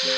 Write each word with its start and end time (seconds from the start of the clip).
Hey, 0.00 0.10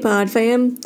Pod 0.00 0.30
fam. 0.30 0.78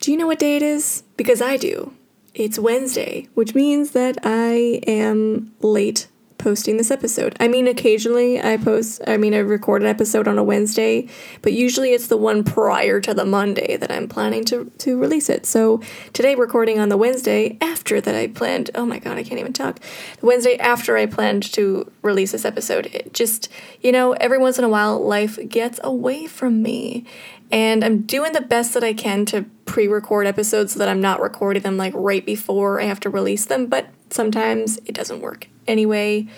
Do 0.00 0.10
you 0.10 0.16
know 0.16 0.26
what 0.26 0.40
day 0.40 0.56
it 0.56 0.62
is? 0.62 1.04
Because 1.16 1.40
I 1.40 1.56
do. 1.56 1.92
It's 2.34 2.58
Wednesday, 2.58 3.28
which 3.34 3.54
means 3.54 3.92
that 3.92 4.18
I 4.24 4.80
am 4.88 5.54
late 5.60 6.08
posting 6.42 6.76
this 6.76 6.90
episode. 6.90 7.36
I 7.38 7.46
mean, 7.46 7.68
occasionally 7.68 8.42
I 8.42 8.56
post, 8.56 9.00
I 9.06 9.16
mean, 9.16 9.32
I 9.32 9.38
record 9.38 9.80
an 9.80 9.88
episode 9.88 10.26
on 10.26 10.38
a 10.38 10.42
Wednesday, 10.42 11.08
but 11.40 11.52
usually 11.52 11.92
it's 11.92 12.08
the 12.08 12.16
one 12.16 12.42
prior 12.42 13.00
to 13.00 13.14
the 13.14 13.24
Monday 13.24 13.76
that 13.76 13.92
I'm 13.92 14.08
planning 14.08 14.44
to, 14.46 14.70
to 14.78 14.98
release 14.98 15.30
it. 15.30 15.46
So 15.46 15.80
today, 16.12 16.34
recording 16.34 16.80
on 16.80 16.88
the 16.88 16.96
Wednesday 16.96 17.56
after 17.60 18.00
that 18.00 18.14
I 18.14 18.26
planned, 18.26 18.70
oh 18.74 18.84
my 18.84 18.98
God, 18.98 19.18
I 19.18 19.22
can't 19.22 19.38
even 19.38 19.52
talk. 19.52 19.78
The 20.18 20.26
Wednesday 20.26 20.58
after 20.58 20.96
I 20.96 21.06
planned 21.06 21.44
to 21.52 21.90
release 22.02 22.32
this 22.32 22.44
episode, 22.44 22.86
it 22.86 23.14
just, 23.14 23.48
you 23.80 23.92
know, 23.92 24.12
every 24.14 24.38
once 24.38 24.58
in 24.58 24.64
a 24.64 24.68
while, 24.68 24.98
life 24.98 25.38
gets 25.48 25.78
away 25.84 26.26
from 26.26 26.60
me. 26.60 27.06
And 27.52 27.84
I'm 27.84 28.02
doing 28.02 28.32
the 28.32 28.40
best 28.40 28.74
that 28.74 28.82
I 28.82 28.94
can 28.94 29.26
to 29.26 29.44
pre 29.66 29.86
record 29.86 30.26
episodes 30.26 30.72
so 30.72 30.78
that 30.78 30.88
I'm 30.88 31.02
not 31.02 31.20
recording 31.20 31.62
them 31.62 31.76
like 31.76 31.92
right 31.94 32.24
before 32.24 32.80
I 32.80 32.84
have 32.84 32.98
to 33.00 33.10
release 33.10 33.44
them, 33.44 33.66
but 33.66 33.86
sometimes 34.12 34.78
it 34.84 34.94
doesn't 34.94 35.20
work. 35.20 35.48
Anyway, 35.66 36.28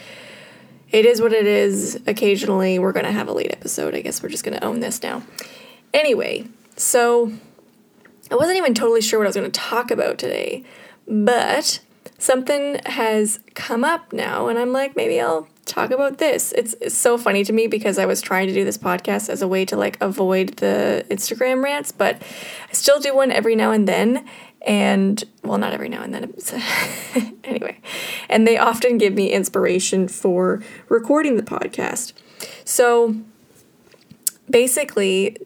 it 0.91 1.05
is 1.07 1.21
what 1.21 1.33
it 1.33 1.47
is. 1.47 2.01
Occasionally, 2.07 2.79
we're 2.79 2.93
going 2.93 3.07
to 3.07 3.13
have 3.13 3.29
a 3.29 3.33
late 3.33 3.51
episode. 3.53 3.95
I 3.95 4.01
guess 4.01 4.23
we're 4.23 4.29
just 4.29 4.45
going 4.45 4.59
to 4.59 4.65
own 4.65 4.81
this 4.81 5.03
now. 5.03 5.23
Anyway, 5.93 6.47
so 6.77 7.33
I 8.31 8.37
wasn't 8.37 8.59
even 8.59 8.75
totally 8.75 9.01
sure 9.01 9.19
what 9.19 9.27
I 9.27 9.29
was 9.29 9.37
going 9.37 9.51
to 9.51 9.61
talk 9.61 9.91
about 9.91 10.19
today, 10.19 10.65
but 11.07 11.81
something 12.19 12.81
has 12.87 13.41
come 13.55 13.85
up 13.85 14.13
now, 14.13 14.49
and 14.49 14.59
I'm 14.59 14.73
like, 14.73 14.97
maybe 14.97 15.21
I'll 15.21 15.49
talk 15.67 15.91
about 15.91 16.19
this. 16.19 16.53
It's, 16.53 16.75
it's 16.81 16.95
so 16.95 17.19
funny 17.19 17.45
to 17.45 17.53
me 17.53 17.67
because 17.67 17.99
I 17.99 18.07
was 18.07 18.21
trying 18.21 18.47
to 18.49 18.55
do 18.55 18.65
this 18.65 18.79
podcast 18.79 19.29
as 19.29 19.43
a 19.43 19.49
way 19.49 19.65
to 19.67 19.77
like 19.77 20.01
avoid 20.01 20.57
the 20.57 21.07
Instagram 21.11 21.63
rants, 21.63 21.93
but 21.93 22.23
I 22.69 22.73
still 22.73 23.01
do 23.01 23.15
one 23.15 23.31
every 23.31 23.57
now 23.57 23.71
and 23.73 23.89
then. 23.89 24.27
And 24.67 25.23
well, 25.43 25.59
not 25.59 25.73
every 25.73 25.89
now 25.89 26.03
and 26.03 26.15
then. 26.15 26.35
anyway, 27.45 27.79
and 28.29 28.47
they 28.47 28.57
often 28.57 28.97
give 28.97 29.13
me 29.13 29.31
inspiration 29.31 30.09
for 30.09 30.63
recording 30.89 31.37
the 31.37 31.43
podcast. 31.43 32.15
So 32.65 33.15
basically, 34.49 35.37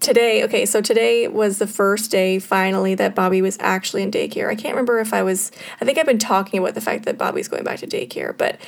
today, 0.00 0.44
okay, 0.44 0.64
so 0.66 0.80
today 0.80 1.28
was 1.28 1.58
the 1.58 1.66
first 1.66 2.10
day 2.10 2.38
finally 2.38 2.94
that 2.94 3.14
Bobby 3.14 3.42
was 3.42 3.56
actually 3.60 4.02
in 4.02 4.10
daycare. 4.10 4.48
I 4.48 4.54
can't 4.54 4.74
remember 4.74 5.00
if 5.00 5.12
I 5.12 5.22
was, 5.22 5.50
I 5.80 5.84
think 5.84 5.98
I've 5.98 6.06
been 6.06 6.18
talking 6.18 6.60
about 6.60 6.74
the 6.74 6.80
fact 6.80 7.04
that 7.04 7.18
Bobby's 7.18 7.48
going 7.48 7.64
back 7.64 7.78
to 7.80 7.86
daycare, 7.86 8.36
but 8.36 8.60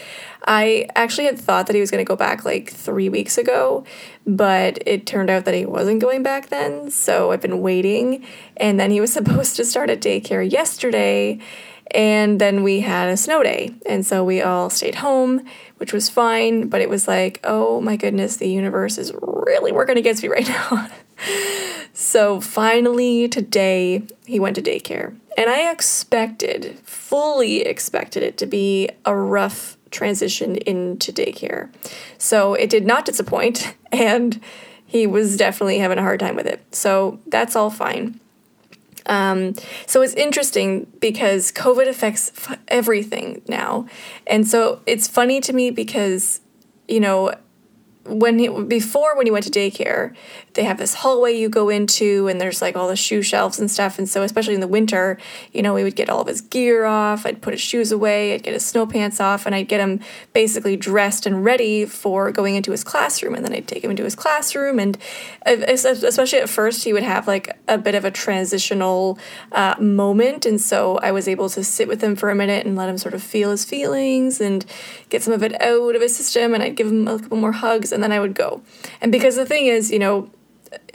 I 0.45 0.89
actually 0.95 1.27
had 1.27 1.39
thought 1.39 1.67
that 1.67 1.75
he 1.75 1.81
was 1.81 1.91
going 1.91 2.05
to 2.05 2.09
go 2.09 2.17
back 2.17 2.45
like 2.45 2.71
three 2.71 3.09
weeks 3.09 3.39
ago, 3.39 3.85
but 4.27 4.83
it 4.87 5.07
turned 5.07 5.31
out 5.31 5.45
that 5.45 5.55
he 5.55 5.67
wasn't 5.67 6.01
going 6.01 6.23
back 6.23 6.49
then. 6.49 6.91
So 6.91 7.33
I've 7.33 7.43
been 7.43 7.61
waiting. 7.61 8.25
And 8.57 8.79
then 8.81 8.91
he 8.91 9.01
was 9.01 9.13
supposed 9.21 9.57
to 9.57 9.65
start 9.65 9.91
at 9.91 10.01
daycare 10.01 10.51
yesterday. 10.51 11.39
And 11.93 12.41
then 12.41 12.63
we 12.63 12.81
had 12.81 13.09
a 13.09 13.17
snow 13.17 13.43
day. 13.43 13.75
And 13.85 14.07
so 14.07 14.23
we 14.25 14.41
all 14.41 14.71
stayed 14.71 14.97
home, 14.97 15.45
which 15.79 15.93
was 15.93 16.09
fine. 16.09 16.69
But 16.69 16.81
it 16.81 16.89
was 16.89 17.09
like, 17.09 17.41
oh 17.45 17.81
my 17.81 17.97
goodness, 17.97 18.37
the 18.37 18.49
universe 18.49 18.97
is 18.97 19.13
really 19.21 19.73
working 19.73 19.99
against 19.99 20.23
me 20.23 20.29
right 20.29 20.49
now. 20.71 20.89
So 21.93 22.41
finally, 22.41 23.29
today, 23.29 24.03
he 24.27 24.41
went 24.41 24.57
to 24.57 24.63
daycare. 24.63 25.17
And 25.37 25.49
I 25.49 25.71
expected, 25.71 26.79
fully 26.85 27.63
expected 27.63 28.23
it 28.23 28.37
to 28.39 28.47
be 28.47 28.91
a 29.05 29.15
rough 29.15 29.77
transition 29.91 30.57
into 30.57 31.13
daycare. 31.13 31.73
So 32.19 32.55
it 32.55 32.71
did 32.71 32.87
not 32.87 33.05
disappoint, 33.05 33.75
and 33.93 34.41
he 34.85 35.07
was 35.07 35.37
definitely 35.37 35.79
having 35.79 35.99
a 35.99 36.03
hard 36.03 36.21
time 36.21 36.37
with 36.37 36.47
it. 36.47 36.75
So 36.75 37.21
that's 37.27 37.55
all 37.55 37.71
fine. 37.71 38.21
Um, 39.07 39.55
so 39.87 40.03
it's 40.03 40.15
interesting 40.15 40.87
because 41.01 41.53
COVID 41.53 41.89
affects 41.89 42.33
f- 42.37 42.59
everything 42.69 43.43
now. 43.49 43.87
And 44.27 44.47
so 44.47 44.81
it's 44.87 45.09
funny 45.09 45.41
to 45.41 45.53
me 45.53 45.71
because, 45.71 46.41
you 46.87 47.01
know, 47.01 47.35
when 48.11 48.39
he 48.39 48.49
before 48.49 49.17
when 49.17 49.27
he 49.27 49.31
went 49.31 49.45
to 49.45 49.51
daycare, 49.51 50.15
they 50.55 50.65
have 50.65 50.79
this 50.79 50.95
hallway 50.95 51.37
you 51.37 51.49
go 51.49 51.69
into 51.69 52.29
and 52.29 52.41
there's 52.41 52.61
like 52.61 52.77
all 52.77 52.89
the 52.89 52.97
shoe 52.97 53.23
shelves 53.23 53.59
and 53.59 53.71
stuff. 53.71 53.99
And 53.99 54.09
so 54.09 54.23
especially 54.23 54.55
in 54.55 54.61
the 54.61 54.69
winter, 54.69 55.19
you 55.53 55.63
know, 55.63 55.75
we 55.75 55.85
would 55.85 55.97
get 55.97 56.11
all 56.11 56.21
of 56.21 56.27
his 56.27 56.41
gear 56.41 56.85
off, 56.85 57.25
I'd 57.25 57.41
put 57.41 57.55
his 57.55 57.61
shoes 57.61 57.93
away, 57.93 58.35
I'd 58.35 58.43
get 58.43 58.55
his 58.55 58.67
snow 58.67 58.87
pants 58.87 59.21
off, 59.21 59.47
and 59.47 59.55
I'd 59.55 59.69
get 59.69 59.81
him 59.81 60.01
basically 60.33 60.77
dressed 60.77 61.27
and 61.27 61.45
ready 61.45 61.85
for 61.85 62.33
going 62.33 62.57
into 62.57 62.73
his 62.73 62.85
classroom. 62.85 63.35
And 63.35 63.45
then 63.45 63.53
I'd 63.53 63.69
take 63.69 63.85
him 63.85 63.91
into 63.91 64.05
his 64.05 64.15
classroom. 64.15 64.79
And 64.79 64.99
especially 65.47 66.41
at 66.41 66.49
first, 66.49 66.85
he 66.85 66.93
would 66.93 67.03
have 67.03 67.27
like 67.27 67.57
a 67.69 67.79
bit 67.79 67.95
of 67.95 68.05
a 68.05 68.11
transitional 68.11 69.19
uh, 69.53 69.77
moment. 69.79 70.47
And 70.47 70.61
so 70.61 70.99
I 70.99 71.13
was 71.13 71.29
able 71.29 71.49
to 71.51 71.63
sit 71.63 71.89
with 71.89 72.03
him 72.03 72.17
for 72.17 72.31
a 72.31 72.35
minute 72.35 72.67
and 72.67 72.77
let 72.77 72.89
him 72.89 72.99
sort 72.99 73.15
of 73.15 73.23
feel 73.23 73.51
his 73.51 73.65
feelings 73.65 74.41
and 74.41 74.65
get 75.09 75.23
some 75.23 75.33
of 75.33 75.43
it 75.43 75.61
out 75.61 75.95
of 75.95 76.03
his 76.03 76.17
system. 76.17 76.55
And 76.55 76.63
I'd 76.63 76.77
give 76.77 76.89
him 76.89 77.07
a 77.07 77.19
couple 77.19 77.39
more 77.39 77.53
hugs 77.53 77.93
and 77.93 78.00
then 78.03 78.13
I 78.13 78.21
would 78.21 78.35
go. 78.35 78.63
And 79.01 79.13
because 79.13 79.37
the 79.37 79.47
thing 79.47 79.67
is, 79.67 79.91
you 79.91 79.99
know, 79.99 80.31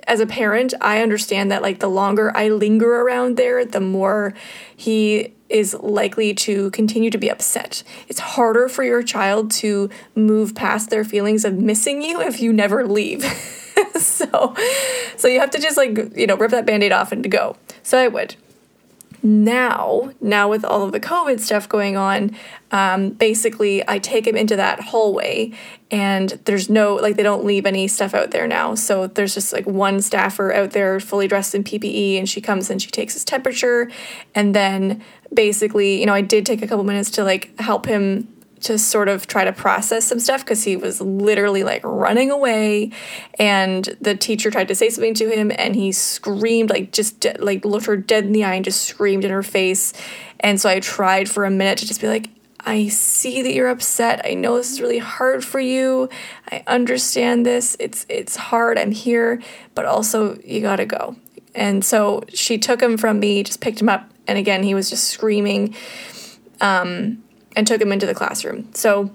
as 0.08 0.20
a 0.20 0.26
parent, 0.26 0.74
I 0.82 1.02
understand 1.02 1.52
that 1.52 1.62
like 1.62 1.80
the 1.80 1.90
longer 1.90 2.36
I 2.36 2.50
linger 2.50 3.02
around 3.02 3.38
there, 3.38 3.66
the 3.66 3.82
more 3.82 4.34
he 4.76 5.34
is 5.50 5.74
likely 5.76 6.34
to 6.34 6.72
continue 6.72 7.10
to 7.10 7.18
be 7.18 7.30
upset. 7.30 7.84
It's 8.08 8.20
harder 8.20 8.68
for 8.68 8.84
your 8.84 9.04
child 9.04 9.52
to 9.52 9.90
move 10.16 10.56
past 10.56 10.90
their 10.90 11.04
feelings 11.04 11.46
of 11.46 11.54
missing 11.56 12.02
you 12.02 12.22
if 12.22 12.42
you 12.42 12.52
never 12.52 12.86
leave. 12.86 13.24
so 13.96 14.56
so 15.18 15.28
you 15.28 15.40
have 15.40 15.52
to 15.52 15.60
just 15.60 15.78
like, 15.78 15.98
you 16.16 16.28
know, 16.28 16.36
rip 16.38 16.52
that 16.52 16.66
band-aid 16.66 16.92
off 16.92 17.12
and 17.12 17.30
go. 17.30 17.58
So 17.84 17.98
I 17.98 18.08
would 18.08 18.36
now, 19.24 20.12
now 20.22 20.50
with 20.50 20.66
all 20.66 20.84
of 20.84 20.92
the 20.92 21.00
COVID 21.00 21.40
stuff 21.40 21.68
going 21.68 21.98
on, 21.98 22.36
um, 22.72 23.10
basically 23.10 23.88
I 23.88 24.00
take 24.00 24.28
him 24.28 24.36
into 24.36 24.56
that 24.56 24.80
hallway 24.80 25.52
and 25.92 26.30
there's 26.46 26.70
no, 26.70 26.96
like, 26.96 27.16
they 27.16 27.24
don't 27.24 27.46
leave 27.46 27.66
any 27.66 27.88
stuff 27.88 28.14
out 28.14 28.32
there 28.32 28.48
now. 28.48 28.76
So 28.76 29.08
there's 29.08 29.34
just 29.34 29.54
like 29.54 29.66
one 29.66 30.02
staffer 30.02 30.54
out 30.54 30.72
there 30.72 31.00
fully 31.00 31.28
dressed 31.28 31.56
in 31.56 31.64
PPE 31.64 32.18
and 32.18 32.28
she 32.28 32.42
comes 32.42 32.70
and 32.70 32.82
she 32.82 32.92
takes 32.92 33.14
his 33.14 33.24
temperature. 33.24 33.90
And 34.34 34.54
then 34.56 35.04
basically, 35.34 36.00
you 36.00 36.06
know, 36.06 36.14
I 36.14 36.22
did 36.22 36.46
take 36.46 36.62
a 36.62 36.68
couple 36.68 36.84
minutes 36.84 37.12
to 37.12 37.24
like 37.24 37.58
help 37.60 37.86
him 37.86 38.35
to 38.66 38.80
sort 38.80 39.08
of 39.08 39.28
try 39.28 39.46
to 39.46 39.54
process 39.54 40.06
some 40.06 40.20
stuff 40.20 40.44
because 40.44 40.64
he 40.64 40.76
was 40.76 41.00
literally 41.00 41.64
like 41.64 41.84
running 41.84 42.32
away 42.32 42.92
and 43.38 43.96
the 44.02 44.16
teacher 44.16 44.50
tried 44.50 44.68
to 44.68 44.74
say 44.74 44.90
something 44.90 45.14
to 45.14 45.30
him 45.30 45.52
and 45.56 45.76
he 45.76 45.92
screamed 45.92 46.72
like 46.72 46.92
just 46.92 47.20
de- 47.20 47.38
like 47.40 47.64
looked 47.64 47.86
her 47.86 47.96
dead 47.96 48.26
in 48.26 48.32
the 48.32 48.44
eye 48.44 48.56
and 48.56 48.66
just 48.66 48.82
screamed 48.82 49.24
in 49.24 49.30
her 49.30 49.44
face. 49.44 49.94
And 50.40 50.60
so 50.60 50.68
i 50.68 50.80
tried 50.80 51.30
for 51.30 51.46
a 51.46 51.52
minute 51.52 51.78
to 51.80 51.88
just 51.88 52.02
be 52.02 52.08
like 52.08 52.30
i 52.62 52.88
see 52.88 53.44
that 53.44 53.54
you're 53.54 53.70
upset. 53.70 54.26
I 54.26 54.34
know 54.34 54.58
this 54.58 54.72
is 54.72 54.82
really 54.82 54.98
hard 54.98 55.46
for 55.46 55.60
you. 55.60 56.10
I 56.52 56.64
understand 56.66 57.46
this. 57.46 57.78
It's 57.80 58.08
it's 58.10 58.36
hard. 58.36 58.80
I'm 58.80 58.92
here 58.92 59.42
but 59.76 59.86
also 59.86 60.40
you 60.44 60.62
got 60.62 60.78
to 60.78 60.88
go. 60.88 61.16
And 61.54 61.86
so 61.86 62.24
she 62.30 62.58
took 62.58 62.82
him 62.82 62.98
from 62.98 63.20
me 63.20 63.44
just 63.44 63.62
picked 63.62 63.80
him 63.80 63.90
up 63.90 64.10
and 64.26 64.40
again 64.40 64.64
he 64.64 64.74
was 64.74 64.90
just 64.90 65.04
screaming 65.04 65.76
um 66.62 67.22
and 67.56 67.66
took 67.66 67.82
him 67.82 67.92
into 67.92 68.06
the 68.06 68.16
classroom. 68.16 68.70
So 68.74 69.12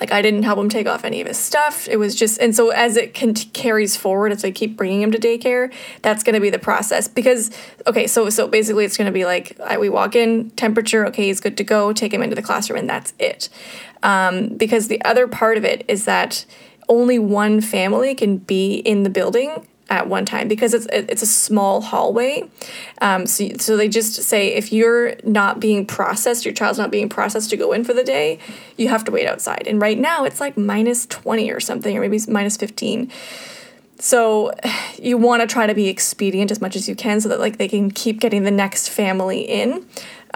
like 0.00 0.12
I 0.12 0.22
didn't 0.22 0.44
help 0.44 0.58
him 0.58 0.68
take 0.68 0.86
off 0.86 1.04
any 1.04 1.20
of 1.20 1.26
his 1.26 1.38
stuff. 1.38 1.88
It 1.88 1.96
was 1.96 2.14
just 2.14 2.40
and 2.40 2.54
so 2.54 2.70
as 2.70 2.96
it 2.96 3.14
can 3.14 3.34
carries 3.34 3.96
forward 3.96 4.32
as 4.32 4.44
I 4.44 4.50
keep 4.50 4.76
bringing 4.76 5.02
him 5.02 5.10
to 5.12 5.18
daycare, 5.18 5.72
that's 6.02 6.22
going 6.22 6.34
to 6.34 6.40
be 6.40 6.50
the 6.50 6.58
process 6.58 7.08
because 7.08 7.50
okay, 7.86 8.06
so 8.06 8.30
so 8.30 8.46
basically 8.46 8.84
it's 8.84 8.96
going 8.96 9.06
to 9.06 9.12
be 9.12 9.24
like 9.24 9.58
I, 9.60 9.78
we 9.78 9.88
walk 9.88 10.14
in, 10.14 10.50
temperature, 10.50 11.06
okay, 11.06 11.24
he's 11.24 11.40
good 11.40 11.56
to 11.56 11.64
go, 11.64 11.92
take 11.92 12.12
him 12.12 12.22
into 12.22 12.36
the 12.36 12.42
classroom 12.42 12.78
and 12.78 12.88
that's 12.88 13.12
it. 13.18 13.48
Um, 14.02 14.56
because 14.56 14.88
the 14.88 15.02
other 15.04 15.26
part 15.26 15.58
of 15.58 15.64
it 15.64 15.84
is 15.88 16.04
that 16.04 16.46
only 16.88 17.18
one 17.18 17.60
family 17.60 18.14
can 18.14 18.38
be 18.38 18.76
in 18.76 19.02
the 19.02 19.10
building 19.10 19.66
at 19.90 20.08
one 20.08 20.24
time 20.24 20.48
because 20.48 20.74
it's 20.74 20.86
it's 20.92 21.22
a 21.22 21.26
small 21.26 21.80
hallway. 21.80 22.48
Um, 23.00 23.26
so 23.26 23.48
so 23.58 23.76
they 23.76 23.88
just 23.88 24.14
say 24.22 24.54
if 24.54 24.72
you're 24.72 25.14
not 25.24 25.60
being 25.60 25.86
processed, 25.86 26.44
your 26.44 26.54
child's 26.54 26.78
not 26.78 26.90
being 26.90 27.08
processed 27.08 27.50
to 27.50 27.56
go 27.56 27.72
in 27.72 27.84
for 27.84 27.94
the 27.94 28.04
day, 28.04 28.38
you 28.76 28.88
have 28.88 29.04
to 29.04 29.12
wait 29.12 29.26
outside. 29.26 29.64
And 29.66 29.80
right 29.80 29.98
now 29.98 30.24
it's 30.24 30.40
like 30.40 30.56
minus 30.56 31.06
twenty 31.06 31.50
or 31.50 31.60
something, 31.60 31.96
or 31.96 32.00
maybe 32.00 32.20
minus 32.28 32.56
fifteen. 32.56 33.10
So 34.00 34.52
you 35.02 35.16
want 35.16 35.42
to 35.42 35.48
try 35.48 35.66
to 35.66 35.74
be 35.74 35.88
expedient 35.88 36.52
as 36.52 36.60
much 36.60 36.76
as 36.76 36.88
you 36.88 36.94
can 36.94 37.20
so 37.20 37.28
that 37.30 37.40
like 37.40 37.58
they 37.58 37.66
can 37.66 37.90
keep 37.90 38.20
getting 38.20 38.44
the 38.44 38.50
next 38.50 38.90
family 38.90 39.40
in. 39.40 39.86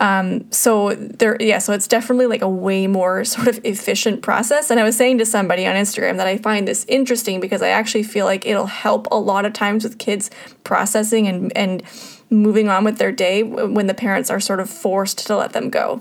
Um, 0.02 0.50
so 0.50 0.96
there, 0.96 1.36
yeah, 1.38 1.58
so 1.58 1.72
it's 1.72 1.86
definitely 1.86 2.26
like 2.26 2.42
a 2.42 2.48
way 2.48 2.88
more 2.88 3.24
sort 3.36 3.46
of 3.46 3.64
efficient 3.64 4.20
process. 4.20 4.68
And 4.68 4.80
I 4.80 4.82
was 4.82 4.96
saying 4.96 5.18
to 5.18 5.24
somebody 5.24 5.64
on 5.64 5.76
Instagram 5.76 6.16
that 6.16 6.26
I 6.26 6.36
find 6.36 6.66
this 6.66 6.84
interesting 6.88 7.40
because 7.40 7.62
I 7.62 7.68
actually 7.68 8.02
feel 8.02 8.26
like 8.26 8.44
it'll 8.44 8.66
help 8.66 9.06
a 9.12 9.18
lot 9.18 9.44
of 9.44 9.52
times 9.52 9.84
with 9.84 9.98
kids 9.98 10.30
processing 10.64 11.28
and 11.28 11.56
and 11.56 11.82
moving 12.30 12.68
on 12.68 12.82
with 12.82 12.98
their 12.98 13.12
day 13.12 13.42
when 13.42 13.86
the 13.86 13.94
parents 13.94 14.30
are 14.30 14.40
sort 14.40 14.58
of 14.58 14.68
forced 14.68 15.26
to 15.26 15.36
let 15.36 15.52
them 15.52 15.68
go 15.68 16.00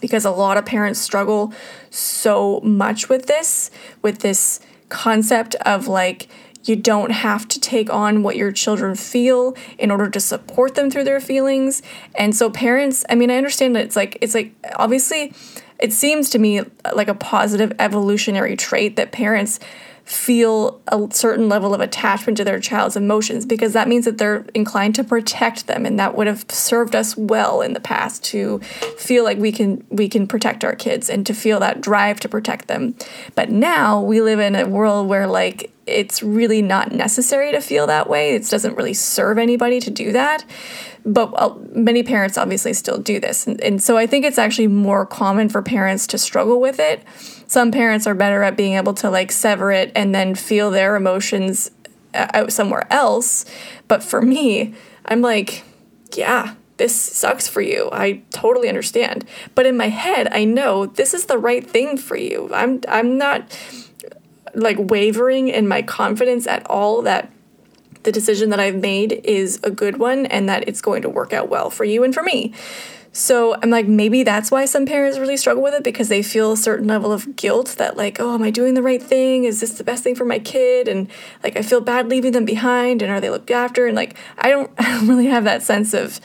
because 0.00 0.24
a 0.24 0.30
lot 0.30 0.56
of 0.56 0.66
parents 0.66 1.00
struggle 1.00 1.54
so 1.88 2.60
much 2.64 3.08
with 3.08 3.26
this 3.26 3.70
with 4.02 4.18
this 4.18 4.58
concept 4.88 5.54
of 5.64 5.86
like 5.86 6.28
you 6.64 6.76
don't 6.76 7.10
have 7.10 7.48
to 7.48 7.60
take 7.60 7.90
on 7.90 8.22
what 8.22 8.36
your 8.36 8.52
children 8.52 8.94
feel 8.94 9.56
in 9.78 9.90
order 9.90 10.08
to 10.10 10.20
support 10.20 10.74
them 10.74 10.90
through 10.90 11.04
their 11.04 11.20
feelings. 11.20 11.82
And 12.14 12.34
so 12.34 12.50
parents, 12.50 13.04
I 13.08 13.14
mean, 13.14 13.30
I 13.30 13.36
understand 13.36 13.76
that 13.76 13.84
it's 13.84 13.96
like 13.96 14.18
it's 14.20 14.34
like 14.34 14.52
obviously 14.76 15.32
it 15.78 15.92
seems 15.92 16.30
to 16.30 16.38
me 16.38 16.62
like 16.94 17.08
a 17.08 17.14
positive 17.14 17.72
evolutionary 17.78 18.56
trait 18.56 18.96
that 18.96 19.10
parents 19.10 19.58
feel 20.12 20.80
a 20.88 21.08
certain 21.10 21.48
level 21.48 21.74
of 21.74 21.80
attachment 21.80 22.36
to 22.36 22.44
their 22.44 22.60
child's 22.60 22.96
emotions 22.96 23.46
because 23.46 23.72
that 23.72 23.88
means 23.88 24.04
that 24.04 24.18
they're 24.18 24.44
inclined 24.54 24.94
to 24.94 25.04
protect 25.04 25.66
them 25.66 25.86
and 25.86 25.98
that 25.98 26.16
would 26.16 26.26
have 26.26 26.44
served 26.48 26.94
us 26.94 27.16
well 27.16 27.60
in 27.60 27.72
the 27.72 27.80
past 27.80 28.22
to 28.24 28.58
feel 28.98 29.24
like 29.24 29.38
we 29.38 29.50
can 29.50 29.84
we 29.88 30.08
can 30.08 30.26
protect 30.26 30.64
our 30.64 30.74
kids 30.74 31.08
and 31.08 31.26
to 31.26 31.34
feel 31.34 31.60
that 31.60 31.80
drive 31.80 32.20
to 32.20 32.28
protect 32.28 32.68
them. 32.68 32.94
But 33.34 33.50
now 33.50 34.00
we 34.00 34.20
live 34.20 34.38
in 34.38 34.54
a 34.54 34.66
world 34.66 35.08
where 35.08 35.26
like 35.26 35.70
it's 35.86 36.22
really 36.22 36.62
not 36.62 36.92
necessary 36.92 37.50
to 37.52 37.60
feel 37.60 37.86
that 37.88 38.08
way. 38.08 38.34
It 38.34 38.48
doesn't 38.48 38.76
really 38.76 38.94
serve 38.94 39.38
anybody 39.38 39.80
to 39.80 39.90
do 39.90 40.12
that 40.12 40.44
but 41.04 41.32
uh, 41.34 41.54
many 41.72 42.02
parents 42.02 42.38
obviously 42.38 42.72
still 42.72 42.98
do 42.98 43.18
this 43.18 43.46
and, 43.46 43.60
and 43.60 43.82
so 43.82 43.96
i 43.96 44.06
think 44.06 44.24
it's 44.24 44.38
actually 44.38 44.68
more 44.68 45.04
common 45.04 45.48
for 45.48 45.62
parents 45.62 46.06
to 46.06 46.16
struggle 46.16 46.60
with 46.60 46.78
it 46.78 47.02
some 47.46 47.70
parents 47.70 48.06
are 48.06 48.14
better 48.14 48.42
at 48.42 48.56
being 48.56 48.74
able 48.74 48.94
to 48.94 49.10
like 49.10 49.30
sever 49.30 49.70
it 49.72 49.92
and 49.94 50.14
then 50.14 50.34
feel 50.34 50.70
their 50.70 50.96
emotions 50.96 51.70
uh, 52.14 52.26
out 52.34 52.52
somewhere 52.52 52.86
else. 52.90 53.44
But 53.88 54.02
for 54.02 54.20
me, 54.20 54.74
I'm 55.06 55.22
like, 55.22 55.64
yeah, 56.14 56.54
this 56.76 56.94
sucks 56.94 57.48
for 57.48 57.62
you. 57.62 57.88
I 57.90 58.22
totally 58.30 58.68
understand. 58.68 59.26
But 59.54 59.66
in 59.66 59.76
my 59.78 59.88
head, 59.88 60.28
I 60.30 60.44
know 60.44 60.86
this 60.86 61.14
is 61.14 61.26
the 61.26 61.38
right 61.38 61.66
thing 61.66 61.96
for 61.96 62.16
you. 62.16 62.50
I'm 62.52 62.80
I'm 62.86 63.16
not 63.16 63.56
like 64.54 64.76
wavering 64.78 65.48
in 65.48 65.66
my 65.66 65.80
confidence 65.80 66.46
at 66.46 66.66
all 66.66 67.00
that 67.02 67.31
the 68.02 68.12
decision 68.12 68.50
that 68.50 68.60
I've 68.60 68.76
made 68.76 69.12
is 69.24 69.60
a 69.62 69.70
good 69.70 69.98
one 69.98 70.26
and 70.26 70.48
that 70.48 70.68
it's 70.68 70.80
going 70.80 71.02
to 71.02 71.08
work 71.08 71.32
out 71.32 71.48
well 71.48 71.70
for 71.70 71.84
you 71.84 72.04
and 72.04 72.14
for 72.14 72.22
me. 72.22 72.52
So 73.14 73.54
I'm 73.62 73.68
like, 73.68 73.86
maybe 73.86 74.22
that's 74.22 74.50
why 74.50 74.64
some 74.64 74.86
parents 74.86 75.18
really 75.18 75.36
struggle 75.36 75.62
with 75.62 75.74
it 75.74 75.84
because 75.84 76.08
they 76.08 76.22
feel 76.22 76.52
a 76.52 76.56
certain 76.56 76.88
level 76.88 77.12
of 77.12 77.36
guilt 77.36 77.74
that, 77.76 77.94
like, 77.94 78.18
oh, 78.18 78.34
am 78.34 78.42
I 78.42 78.50
doing 78.50 78.72
the 78.72 78.82
right 78.82 79.02
thing? 79.02 79.44
Is 79.44 79.60
this 79.60 79.74
the 79.74 79.84
best 79.84 80.02
thing 80.02 80.14
for 80.14 80.24
my 80.24 80.38
kid? 80.38 80.88
And 80.88 81.08
like, 81.44 81.56
I 81.56 81.62
feel 81.62 81.82
bad 81.82 82.08
leaving 82.08 82.32
them 82.32 82.46
behind. 82.46 83.02
And 83.02 83.12
are 83.12 83.20
they 83.20 83.28
looked 83.28 83.50
after? 83.50 83.86
And 83.86 83.94
like, 83.94 84.16
I 84.38 84.48
don't, 84.48 84.70
I 84.78 84.84
don't 84.84 85.08
really 85.08 85.26
have 85.26 85.44
that 85.44 85.62
sense 85.62 85.92
of, 85.92 86.20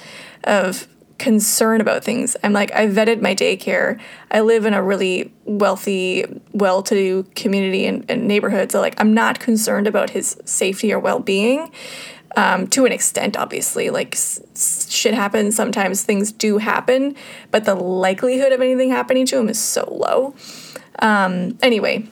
of 0.45 0.87
concern 1.17 1.81
about 1.81 2.03
things. 2.03 2.37
I'm 2.43 2.53
like, 2.53 2.71
I 2.73 2.87
vetted 2.87 3.21
my 3.21 3.33
daycare. 3.33 3.99
I 4.31 4.41
live 4.41 4.65
in 4.65 4.73
a 4.73 4.83
really 4.83 5.31
wealthy, 5.45 6.25
well 6.53 6.83
to 6.83 6.95
do 6.95 7.23
community 7.35 7.85
and, 7.85 8.05
and 8.09 8.27
neighborhood. 8.27 8.71
So, 8.71 8.81
like, 8.81 8.99
I'm 8.99 9.13
not 9.13 9.39
concerned 9.39 9.87
about 9.87 10.11
his 10.11 10.37
safety 10.45 10.93
or 10.93 10.99
well 10.99 11.19
being 11.19 11.71
um, 12.37 12.67
to 12.67 12.85
an 12.85 12.91
extent, 12.91 13.35
obviously. 13.35 13.89
Like 13.89 14.15
s- 14.15 14.87
shit 14.89 15.13
happens. 15.13 15.55
Sometimes 15.55 16.03
things 16.03 16.31
do 16.31 16.59
happen, 16.59 17.15
but 17.51 17.65
the 17.65 17.75
likelihood 17.75 18.53
of 18.53 18.61
anything 18.61 18.89
happening 18.89 19.25
to 19.27 19.37
him 19.37 19.49
is 19.49 19.59
so 19.59 19.87
low. 19.91 20.35
Um, 20.99 21.57
anyway, 21.61 22.07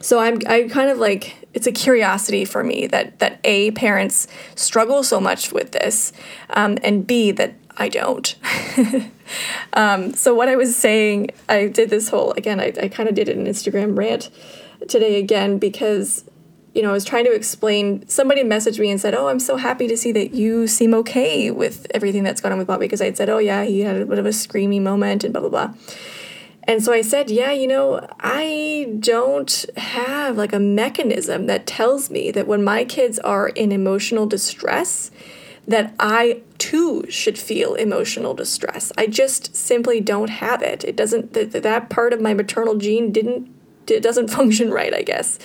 so 0.00 0.18
I'm 0.18 0.38
I 0.48 0.68
kind 0.68 0.90
of 0.90 0.98
like 0.98 1.36
it's 1.54 1.66
a 1.66 1.72
curiosity 1.72 2.44
for 2.44 2.64
me 2.64 2.86
that 2.88 3.18
that 3.18 3.40
a 3.44 3.70
parents 3.72 4.26
struggle 4.54 5.02
so 5.02 5.20
much 5.20 5.52
with 5.52 5.72
this, 5.72 6.12
um, 6.50 6.78
and 6.82 7.06
b 7.06 7.30
that 7.32 7.54
I 7.76 7.88
don't. 7.88 8.34
um, 9.72 10.12
so 10.14 10.34
what 10.34 10.48
I 10.48 10.56
was 10.56 10.76
saying, 10.76 11.30
I 11.48 11.68
did 11.68 11.90
this 11.90 12.08
whole 12.08 12.32
again. 12.32 12.60
I, 12.60 12.72
I 12.80 12.88
kind 12.88 13.08
of 13.08 13.14
did 13.14 13.28
an 13.28 13.46
Instagram 13.46 13.96
rant 13.96 14.30
today 14.88 15.18
again 15.18 15.58
because 15.58 16.24
you 16.74 16.82
know, 16.82 16.88
I 16.88 16.92
was 16.92 17.04
trying 17.04 17.24
to 17.26 17.32
explain. 17.32 18.06
Somebody 18.08 18.42
messaged 18.44 18.78
me 18.78 18.90
and 18.90 19.00
said, 19.00 19.14
"Oh, 19.14 19.28
I'm 19.28 19.40
so 19.40 19.56
happy 19.56 19.86
to 19.88 19.96
see 19.96 20.10
that 20.12 20.34
you 20.34 20.66
seem 20.66 20.94
okay 20.94 21.50
with 21.50 21.86
everything 21.92 22.22
that's 22.22 22.40
gone 22.40 22.52
on 22.52 22.58
with 22.58 22.66
Bobby." 22.66 22.86
Because 22.86 23.02
I 23.02 23.06
had 23.06 23.16
said, 23.16 23.28
"Oh 23.28 23.38
yeah, 23.38 23.64
he 23.64 23.80
had 23.80 23.96
a 23.96 24.06
bit 24.06 24.18
of 24.18 24.26
a 24.26 24.30
screamy 24.30 24.80
moment 24.80 25.22
and 25.22 25.34
blah 25.34 25.42
blah 25.42 25.50
blah." 25.50 25.74
And 26.64 26.82
so 26.82 26.92
I 26.92 27.02
said, 27.02 27.30
"Yeah, 27.30 27.52
you 27.52 27.66
know, 27.66 28.06
I 28.20 28.94
don't 29.00 29.66
have 29.76 30.38
like 30.38 30.54
a 30.54 30.58
mechanism 30.58 31.46
that 31.46 31.66
tells 31.66 32.10
me 32.10 32.30
that 32.30 32.46
when 32.46 32.64
my 32.64 32.84
kids 32.84 33.18
are 33.18 33.48
in 33.48 33.70
emotional 33.70 34.24
distress, 34.24 35.10
that 35.66 35.94
I 35.98 36.42
too 36.58 37.04
should 37.08 37.38
feel 37.38 37.74
emotional 37.74 38.34
distress. 38.34 38.92
I 38.98 39.06
just 39.06 39.54
simply 39.54 40.00
don't 40.00 40.30
have 40.30 40.62
it. 40.62 40.84
It 40.84 40.96
doesn't 40.96 41.34
that 41.34 41.52
that 41.52 41.90
part 41.90 42.12
of 42.12 42.20
my 42.20 42.34
maternal 42.34 42.76
gene 42.76 43.12
didn't 43.12 43.48
it 43.86 44.02
doesn't 44.02 44.28
function 44.38 44.70
right, 44.70 44.94
I 44.94 45.02
guess." 45.02 45.38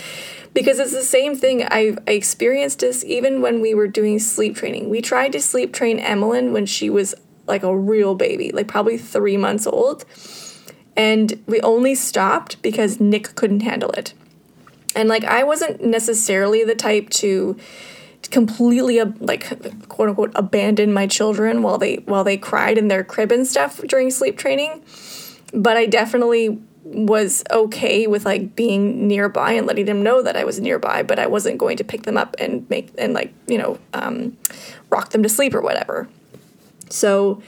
because 0.58 0.80
it's 0.80 0.92
the 0.92 1.04
same 1.04 1.36
thing. 1.36 1.62
I, 1.64 1.96
I 2.08 2.14
experienced 2.14 2.80
this 2.80 3.04
even 3.06 3.42
when 3.44 3.62
we 3.62 3.76
were 3.76 3.88
doing 3.88 4.18
sleep 4.18 4.56
training. 4.56 4.90
We 4.90 5.02
tried 5.02 5.34
to 5.34 5.40
sleep 5.40 5.72
train 5.72 6.00
Emmeline 6.00 6.52
when 6.52 6.66
she 6.66 6.90
was 6.90 7.14
like 7.46 7.62
a 7.62 7.78
real 7.78 8.16
baby, 8.16 8.52
like 8.52 8.68
probably 8.68 8.98
three 8.98 9.38
months 9.38 9.68
old. 9.68 10.04
And 10.96 11.44
we 11.46 11.62
only 11.62 11.94
stopped 11.94 12.60
because 12.64 13.00
Nick 13.00 13.36
couldn't 13.36 13.60
handle 13.60 13.92
it. 13.92 14.16
And 14.96 15.08
like, 15.08 15.24
I 15.26 15.44
wasn't 15.44 15.84
necessarily 15.84 16.64
the 16.64 16.74
type 16.74 17.12
to 17.12 17.56
completely 18.28 19.02
like 19.20 19.48
quote 19.88 20.10
unquote 20.10 20.32
abandon 20.36 20.94
my 20.94 21.08
children 21.08 21.62
while 21.62 21.78
they 21.78 21.96
while 22.06 22.24
they 22.24 22.38
cried 22.38 22.78
in 22.78 22.88
their 22.88 23.04
crib 23.04 23.32
and 23.32 23.48
stuff 23.48 23.82
during 23.88 24.12
sleep 24.12 24.38
training 24.38 24.82
but 25.54 25.78
i 25.78 25.86
definitely 25.86 26.60
was 26.88 27.44
okay 27.52 28.08
with 28.08 28.26
like 28.26 28.56
being 28.56 29.08
nearby 29.08 29.52
and 29.54 29.68
letting 29.68 29.86
them 29.86 30.04
know 30.04 30.22
that 30.22 30.38
I 30.38 30.46
was 30.46 30.60
nearby, 30.60 31.04
but 31.04 31.20
I 31.20 31.28
wasn't 31.28 31.58
going 31.58 31.78
to 31.78 31.84
pick 31.84 32.04
them 32.04 32.18
up 32.18 32.36
and 32.40 32.68
make 32.70 32.92
and 32.98 33.14
like 33.14 33.34
you 33.48 33.58
know 33.58 33.78
um, 33.94 34.38
rock 34.90 35.10
them 35.10 35.24
to 35.24 35.30
sleep 35.30 35.54
or 35.54 35.62
whatever. 35.62 36.08
So 36.90 37.42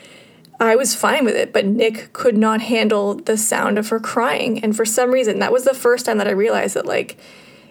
I 0.60 0.76
was 0.76 0.94
fine 0.94 1.24
with 1.24 1.36
it, 1.36 1.54
but 1.54 1.66
Nick 1.66 2.12
could 2.12 2.38
not 2.38 2.62
handle 2.62 3.16
the 3.16 3.38
sound 3.38 3.78
of 3.78 3.90
her 3.90 4.00
crying, 4.00 4.62
and 4.64 4.76
for 4.76 4.86
some 4.86 5.12
reason, 5.12 5.40
that 5.40 5.54
was 5.54 5.64
the 5.64 5.74
first 5.74 6.06
time 6.06 6.18
that 6.18 6.28
I 6.28 6.32
realized 6.32 6.76
that 6.76 6.86
like 6.86 7.18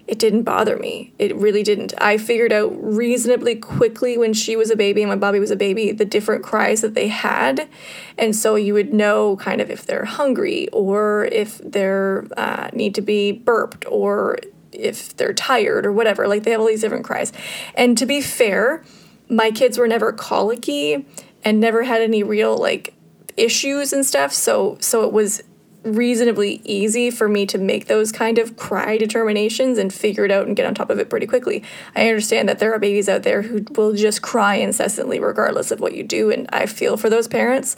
it 0.09 0.19
didn't 0.19 0.45
bother 0.45 0.79
me. 0.79 1.13
It 1.19 1.37
really 1.37 1.63
didn't. 1.63 1.93
I 1.99 2.17
figured 2.17 2.51
out 2.51 2.73
reasonably 2.83 3.55
quickly 3.55 4.17
when 4.17 4.33
she 4.33 4.57
was 4.57 4.71
a 4.71 4.77
baby 4.77 5.03
and 5.03 5.11
when 5.11 5.19
Bobby 5.19 5.39
was 5.39 5.51
a 5.51 5.57
baby 5.57 5.93
the 5.93 6.07
different 6.07 6.43
cries 6.43 6.81
that 6.81 6.95
they 6.95 7.09
had. 7.09 7.69
And 8.17 8.35
so 8.35 8.55
you 8.55 8.73
would 8.73 8.95
know 8.95 9.37
kind 9.37 9.61
of 9.61 9.71
if 9.71 9.85
they're 9.85 10.07
hungry 10.07 10.69
or 10.69 11.27
if 11.27 11.59
they're 11.59 12.27
uh, 12.39 12.71
need 12.73 12.95
to 12.95 13.03
be 13.03 13.33
burped 13.33 13.85
or 13.87 14.39
if 14.73 15.15
they're 15.19 15.35
tired 15.35 15.85
or 15.85 15.93
whatever. 15.93 16.27
Like 16.27 16.45
they 16.45 16.53
have 16.53 16.61
all 16.61 16.69
these 16.69 16.81
different 16.81 17.05
cries. 17.05 17.31
And 17.75 17.99
to 17.99 18.07
be 18.07 18.23
fair, 18.23 18.83
my 19.29 19.51
kids 19.51 19.77
were 19.77 19.89
never 19.89 20.11
colicky 20.11 21.05
and 21.45 21.61
never 21.61 21.83
had 21.83 22.01
any 22.01 22.23
real 22.23 22.57
like 22.57 22.95
issues 23.37 23.93
and 23.93 24.07
stuff. 24.07 24.33
So 24.33 24.79
so 24.81 25.05
it 25.05 25.13
was 25.13 25.43
reasonably 25.95 26.61
easy 26.65 27.11
for 27.11 27.29
me 27.29 27.47
to 27.47 27.59
make 27.59 27.87
those 27.87 28.13
kind 28.13 28.39
of 28.39 28.57
cry 28.57 28.97
determinations 28.97 29.79
and 29.79 29.93
figure 29.93 30.25
it 30.25 30.31
out 30.31 30.47
and 30.47 30.57
get 30.57 30.67
on 30.67 30.75
top 30.75 30.91
of 30.91 30.99
it 30.99 31.11
pretty 31.11 31.27
quickly. 31.27 31.63
I 31.97 32.09
understand 32.09 32.49
that 32.49 32.59
there 32.59 32.73
are 32.73 32.79
babies 32.79 33.09
out 33.09 33.23
there 33.23 33.43
who 33.43 33.65
will 33.77 33.95
just 33.95 34.23
cry 34.23 34.57
incessantly 34.57 35.21
regardless 35.21 35.71
of 35.71 35.81
what 35.81 35.95
you 35.95 36.03
do, 36.03 36.31
and 36.31 36.49
I 36.53 36.67
feel 36.67 36.97
for 36.97 37.11
those 37.11 37.29
parents. 37.29 37.77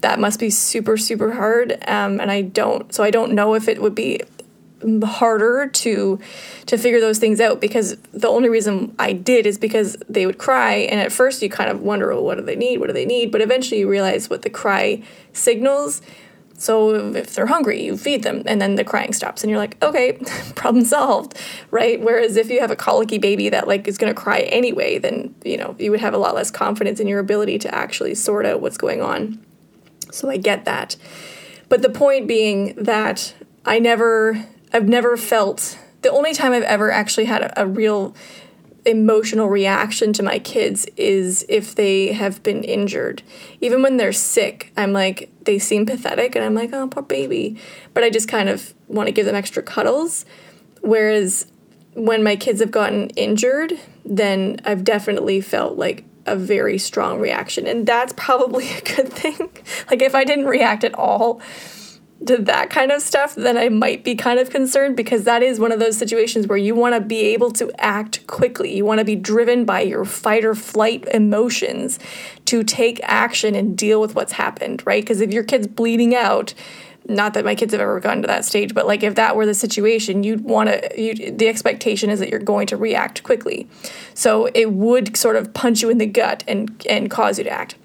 That 0.00 0.18
must 0.18 0.40
be 0.40 0.48
super, 0.48 0.96
super 0.96 1.32
hard. 1.32 1.72
Um, 1.86 2.20
and 2.20 2.30
I 2.30 2.40
don't, 2.40 2.92
so 2.94 3.04
I 3.04 3.10
don't 3.10 3.32
know 3.32 3.54
if 3.54 3.68
it 3.68 3.82
would 3.82 3.94
be 3.94 4.22
harder 5.04 5.68
to 5.68 6.18
to 6.66 6.78
figure 6.78 7.00
those 7.00 7.18
things 7.18 7.40
out 7.40 7.60
because 7.60 7.96
the 8.12 8.28
only 8.28 8.48
reason 8.48 8.94
I 8.98 9.12
did 9.12 9.46
is 9.46 9.58
because 9.58 9.96
they 10.08 10.24
would 10.26 10.38
cry 10.38 10.74
and 10.76 11.00
at 11.00 11.12
first 11.12 11.42
you 11.42 11.50
kind 11.50 11.70
of 11.70 11.82
wonder 11.82 12.08
well, 12.08 12.24
what 12.24 12.38
do 12.38 12.44
they 12.44 12.56
need 12.56 12.78
what 12.78 12.86
do 12.86 12.92
they 12.92 13.04
need 13.04 13.30
but 13.30 13.40
eventually 13.40 13.80
you 13.80 13.88
realize 13.88 14.30
what 14.30 14.42
the 14.42 14.50
cry 14.50 15.02
signals 15.32 16.00
so 16.60 17.14
if 17.14 17.34
they're 17.34 17.46
hungry, 17.46 17.82
you 17.82 17.96
feed 17.96 18.22
them, 18.22 18.42
and 18.44 18.60
then 18.60 18.74
the 18.74 18.84
crying 18.84 19.14
stops, 19.14 19.42
and 19.42 19.50
you're 19.50 19.58
like, 19.58 19.82
okay, 19.82 20.12
problem 20.54 20.84
solved, 20.84 21.34
right? 21.70 21.98
Whereas 21.98 22.36
if 22.36 22.50
you 22.50 22.60
have 22.60 22.70
a 22.70 22.76
colicky 22.76 23.16
baby 23.16 23.48
that 23.48 23.66
like 23.66 23.88
is 23.88 23.96
going 23.96 24.14
to 24.14 24.20
cry 24.20 24.40
anyway, 24.40 24.98
then 24.98 25.34
you 25.42 25.56
know 25.56 25.74
you 25.78 25.90
would 25.90 26.00
have 26.00 26.12
a 26.12 26.18
lot 26.18 26.34
less 26.34 26.50
confidence 26.50 27.00
in 27.00 27.06
your 27.06 27.18
ability 27.18 27.58
to 27.60 27.74
actually 27.74 28.14
sort 28.14 28.44
out 28.44 28.60
what's 28.60 28.76
going 28.76 29.00
on. 29.00 29.42
So 30.12 30.28
I 30.28 30.36
get 30.36 30.66
that, 30.66 30.96
but 31.70 31.80
the 31.80 31.88
point 31.88 32.28
being 32.28 32.74
that 32.74 33.34
I 33.64 33.78
never, 33.78 34.46
I've 34.70 34.86
never 34.86 35.16
felt 35.16 35.78
the 36.02 36.10
only 36.10 36.34
time 36.34 36.52
I've 36.52 36.62
ever 36.64 36.90
actually 36.90 37.24
had 37.24 37.40
a, 37.40 37.62
a 37.62 37.66
real 37.66 38.14
emotional 38.90 39.48
reaction 39.48 40.12
to 40.14 40.22
my 40.22 40.38
kids 40.38 40.86
is 40.96 41.44
if 41.48 41.74
they 41.74 42.12
have 42.12 42.42
been 42.42 42.62
injured. 42.64 43.22
Even 43.60 43.82
when 43.82 43.96
they're 43.96 44.12
sick, 44.12 44.72
I'm 44.76 44.92
like, 44.92 45.30
they 45.44 45.58
seem 45.58 45.86
pathetic, 45.86 46.36
and 46.36 46.44
I'm 46.44 46.54
like, 46.54 46.72
oh, 46.72 46.88
poor 46.88 47.02
baby. 47.02 47.56
But 47.94 48.04
I 48.04 48.10
just 48.10 48.28
kind 48.28 48.48
of 48.48 48.74
want 48.88 49.06
to 49.06 49.12
give 49.12 49.26
them 49.26 49.34
extra 49.34 49.62
cuddles. 49.62 50.24
Whereas 50.82 51.46
when 51.94 52.22
my 52.22 52.36
kids 52.36 52.60
have 52.60 52.70
gotten 52.70 53.10
injured, 53.10 53.72
then 54.04 54.60
I've 54.64 54.84
definitely 54.84 55.40
felt 55.40 55.76
like 55.76 56.04
a 56.26 56.36
very 56.36 56.78
strong 56.78 57.20
reaction. 57.20 57.66
And 57.66 57.86
that's 57.86 58.12
probably 58.16 58.68
a 58.76 58.80
good 58.82 59.12
thing. 59.12 59.50
like, 59.90 60.02
if 60.02 60.14
I 60.14 60.24
didn't 60.24 60.46
react 60.46 60.84
at 60.84 60.94
all, 60.94 61.40
to 62.26 62.36
that 62.36 62.68
kind 62.68 62.92
of 62.92 63.00
stuff, 63.00 63.34
then 63.34 63.56
I 63.56 63.70
might 63.70 64.04
be 64.04 64.14
kind 64.14 64.38
of 64.38 64.50
concerned 64.50 64.96
because 64.96 65.24
that 65.24 65.42
is 65.42 65.58
one 65.58 65.72
of 65.72 65.80
those 65.80 65.96
situations 65.96 66.46
where 66.46 66.58
you 66.58 66.74
want 66.74 66.94
to 66.94 67.00
be 67.00 67.20
able 67.20 67.50
to 67.52 67.70
act 67.78 68.26
quickly. 68.26 68.76
You 68.76 68.84
want 68.84 68.98
to 68.98 69.04
be 69.04 69.16
driven 69.16 69.64
by 69.64 69.80
your 69.80 70.04
fight 70.04 70.44
or 70.44 70.54
flight 70.54 71.06
emotions 71.14 71.98
to 72.46 72.62
take 72.62 73.00
action 73.04 73.54
and 73.54 73.76
deal 73.76 74.00
with 74.00 74.14
what's 74.14 74.32
happened, 74.32 74.82
right? 74.86 75.02
Because 75.02 75.20
if 75.20 75.32
your 75.32 75.44
kid's 75.44 75.66
bleeding 75.66 76.14
out, 76.14 76.52
not 77.08 77.32
that 77.34 77.44
my 77.44 77.54
kids 77.54 77.72
have 77.72 77.80
ever 77.80 77.98
gotten 78.00 78.22
to 78.22 78.28
that 78.28 78.44
stage, 78.44 78.74
but 78.74 78.86
like 78.86 79.02
if 79.02 79.14
that 79.14 79.34
were 79.34 79.46
the 79.46 79.54
situation, 79.54 80.22
you'd 80.22 80.44
want 80.44 80.68
to, 80.68 81.00
you, 81.00 81.32
the 81.32 81.48
expectation 81.48 82.10
is 82.10 82.20
that 82.20 82.28
you're 82.28 82.38
going 82.38 82.66
to 82.66 82.76
react 82.76 83.22
quickly. 83.22 83.66
So 84.12 84.50
it 84.54 84.72
would 84.72 85.16
sort 85.16 85.36
of 85.36 85.54
punch 85.54 85.80
you 85.80 85.88
in 85.88 85.96
the 85.96 86.06
gut 86.06 86.44
and, 86.46 86.84
and 86.88 87.10
cause 87.10 87.38
you 87.38 87.44
to 87.44 87.50
act. 87.50 87.76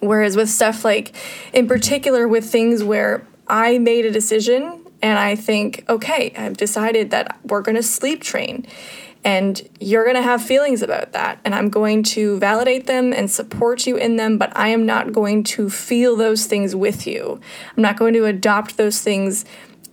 Whereas 0.00 0.34
with 0.34 0.48
stuff 0.48 0.82
like, 0.82 1.14
in 1.52 1.68
particular, 1.68 2.26
with 2.26 2.50
things 2.50 2.82
where 2.82 3.26
I 3.50 3.78
made 3.78 4.06
a 4.06 4.10
decision 4.12 4.86
and 5.02 5.18
I 5.18 5.34
think, 5.34 5.84
okay, 5.88 6.32
I've 6.36 6.56
decided 6.56 7.10
that 7.10 7.38
we're 7.44 7.62
going 7.62 7.76
to 7.76 7.82
sleep 7.82 8.22
train. 8.22 8.66
And 9.22 9.68
you're 9.80 10.04
going 10.04 10.16
to 10.16 10.22
have 10.22 10.42
feelings 10.42 10.80
about 10.82 11.12
that. 11.12 11.40
And 11.44 11.54
I'm 11.54 11.68
going 11.68 12.02
to 12.04 12.38
validate 12.38 12.86
them 12.86 13.12
and 13.12 13.30
support 13.30 13.86
you 13.86 13.96
in 13.96 14.16
them, 14.16 14.38
but 14.38 14.56
I 14.56 14.68
am 14.68 14.86
not 14.86 15.12
going 15.12 15.42
to 15.44 15.68
feel 15.68 16.16
those 16.16 16.46
things 16.46 16.74
with 16.74 17.06
you. 17.06 17.40
I'm 17.76 17.82
not 17.82 17.98
going 17.98 18.14
to 18.14 18.24
adopt 18.24 18.76
those 18.76 19.02
things. 19.02 19.44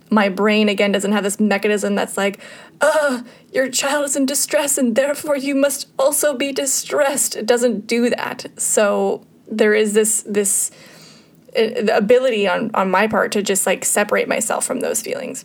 My 0.08 0.30
brain, 0.30 0.70
again, 0.70 0.92
doesn't 0.92 1.12
have 1.12 1.24
this 1.24 1.38
mechanism 1.38 1.94
that's 1.94 2.16
like, 2.16 2.40
uh, 2.80 3.22
your 3.52 3.68
child 3.68 4.06
is 4.06 4.16
in 4.16 4.24
distress 4.24 4.78
and 4.78 4.96
therefore 4.96 5.36
you 5.36 5.54
must 5.54 5.88
also 5.98 6.34
be 6.34 6.52
distressed. 6.52 7.36
It 7.36 7.44
doesn't 7.44 7.86
do 7.86 8.08
that. 8.10 8.46
So 8.56 9.26
there 9.46 9.74
is 9.74 9.92
this, 9.92 10.22
this, 10.26 10.70
the 11.54 11.96
ability 11.96 12.46
on 12.48 12.70
on 12.74 12.90
my 12.90 13.06
part 13.06 13.32
to 13.32 13.42
just 13.42 13.66
like 13.66 13.84
separate 13.84 14.28
myself 14.28 14.64
from 14.64 14.80
those 14.80 15.02
feelings. 15.02 15.44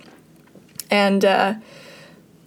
And 0.91 1.25
uh, 1.25 1.55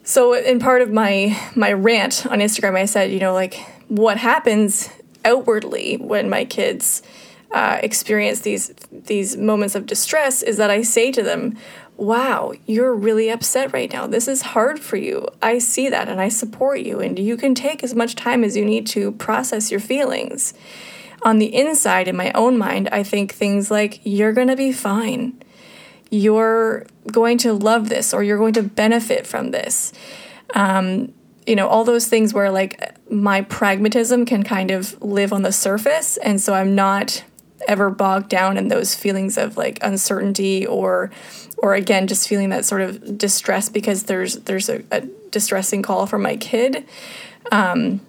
so 0.07 0.35
in 0.35 0.61
part 0.61 0.83
of 0.83 0.91
my 0.91 1.37
my 1.55 1.73
rant 1.73 2.25
on 2.27 2.39
instagram 2.39 2.79
i 2.79 2.85
said 2.87 3.11
you 3.11 3.19
know 3.19 3.35
like 3.35 3.55
what 3.89 4.17
happens 4.17 4.89
outwardly 5.25 5.97
when 5.97 6.31
my 6.31 6.45
kids 6.45 7.03
uh, 7.53 7.79
experience 7.83 8.41
these 8.41 8.73
these 8.91 9.37
moments 9.37 9.75
of 9.75 9.85
distress 9.85 10.43
is 10.43 10.57
that 10.57 10.71
i 10.71 10.81
say 10.81 11.11
to 11.11 11.23
them 11.23 11.57
wow 11.97 12.53
you're 12.67 12.95
really 12.95 13.31
upset 13.31 13.73
right 13.73 13.91
now. 13.93 14.07
This 14.07 14.29
is 14.29 14.43
hard 14.43 14.79
for 14.79 14.99
you. 14.99 15.27
I 15.41 15.59
see 15.59 15.89
that 15.89 16.09
and 16.09 16.21
i 16.21 16.29
support 16.29 16.81
you 16.81 17.01
and 17.01 17.19
you 17.19 17.37
can 17.37 17.55
take 17.55 17.83
as 17.83 17.95
much 17.95 18.15
time 18.15 18.45
as 18.45 18.57
you 18.57 18.65
need 18.65 18.87
to 18.89 19.13
process 19.13 19.71
your 19.71 19.81
feelings 19.81 20.55
on 21.27 21.39
the 21.39 21.53
inside, 21.53 22.07
in 22.07 22.17
my 22.17 22.31
own 22.33 22.57
mind, 22.57 22.89
I 22.93 23.03
think 23.03 23.35
things 23.35 23.69
like, 23.69 24.01
you're 24.05 24.33
going 24.33 24.47
to 24.47 24.55
be 24.55 24.71
fine. 24.71 25.43
You're 26.09 26.87
going 27.11 27.37
to 27.39 27.53
love 27.53 27.89
this 27.89 28.15
or 28.15 28.23
you're 28.23 28.39
going 28.39 28.53
to 28.53 28.63
benefit 28.63 29.27
from 29.27 29.51
this. 29.51 29.93
Um, 30.55 31.13
you 31.45 31.57
know, 31.57 31.67
all 31.67 31.83
those 31.83 32.07
things 32.07 32.33
where 32.33 32.53
like 32.53 32.97
my 33.11 33.41
pragmatism 33.43 34.25
can 34.25 34.45
kind 34.45 34.71
of 34.71 35.03
live 35.03 35.33
on 35.33 35.43
the 35.43 35.51
surface. 35.51 36.17
And 36.17 36.41
so 36.41 36.55
I'm 36.55 36.77
not 36.77 37.25
ever 37.67 37.91
bogged 37.91 38.29
down 38.29 38.57
in 38.57 38.69
those 38.69 38.95
feelings 38.95 39.37
of 39.37 39.57
like 39.57 39.81
uncertainty 39.83 40.65
or 40.65 41.11
or 41.59 41.75
again 41.75 42.07
just 42.07 42.29
feeling 42.29 42.51
that 42.51 42.65
sort 42.65 42.83
of 42.83 43.19
distress 43.19 43.69
because 43.69 44.05
there's 44.05 44.35
there's 44.41 44.69
a, 44.69 44.85
a 44.93 45.01
distressing 45.31 45.83
call 45.83 46.07
from 46.07 46.23
my 46.23 46.37
kid 46.37 46.87
um, 47.51 48.01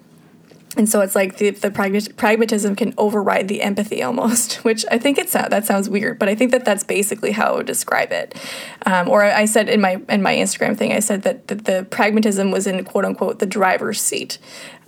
and 0.78 0.88
so 0.88 1.00
it's 1.00 1.14
like 1.14 1.36
the, 1.36 1.50
the 1.50 1.70
pragmatism 1.70 2.74
can 2.74 2.94
override 2.96 3.48
the 3.48 3.60
empathy 3.60 4.02
almost 4.02 4.54
which 4.64 4.86
i 4.90 4.98
think 4.98 5.18
it's 5.18 5.32
that 5.32 5.66
sounds 5.66 5.88
weird 5.88 6.18
but 6.18 6.28
i 6.28 6.34
think 6.34 6.52
that 6.52 6.64
that's 6.64 6.84
basically 6.84 7.32
how 7.32 7.52
i 7.52 7.56
would 7.56 7.66
describe 7.66 8.12
it. 8.12 8.34
Um, 8.86 9.08
or 9.08 9.22
i 9.22 9.44
said 9.44 9.68
in 9.68 9.80
my 9.80 10.00
in 10.08 10.22
my 10.22 10.34
instagram 10.34 10.76
thing 10.76 10.92
i 10.92 11.00
said 11.00 11.22
that, 11.22 11.48
that 11.48 11.64
the 11.64 11.86
pragmatism 11.90 12.50
was 12.50 12.66
in 12.66 12.84
quote 12.84 13.04
unquote 13.04 13.38
the 13.38 13.46
driver's 13.46 14.00
seat. 14.00 14.38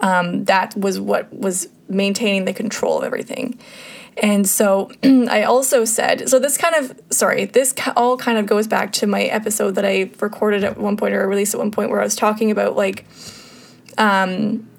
Um, 0.01 0.45
that 0.45 0.77
was 0.77 1.01
what 1.01 1.33
was 1.33 1.69
maintaining 1.89 2.45
the 2.45 2.53
control 2.53 2.99
of 2.99 3.05
everything. 3.05 3.59
And 4.17 4.49
so 4.49 4.91
I 5.03 5.43
also 5.43 5.85
said, 5.85 6.29
so 6.29 6.39
this 6.39 6.57
kind 6.57 6.75
of, 6.75 6.99
sorry, 7.11 7.47
this 7.47 7.75
all 7.97 8.17
kind 8.17 8.39
of 8.39 8.47
goes 8.47 8.67
back 8.67 8.93
to 8.95 9.07
my 9.07 9.25
episode 9.25 9.75
that 9.75 9.85
I 9.85 10.11
recorded 10.21 10.65
at 10.65 10.79
one 10.79 10.97
point 10.97 11.15
or 11.15 11.29
released 11.29 11.55
at 11.55 11.59
one 11.59 11.71
point 11.71 11.91
where 11.91 12.01
I 12.01 12.05
was 12.05 12.17
talking 12.17 12.51
about 12.51 12.77
like, 12.77 13.05
um, 13.99 14.70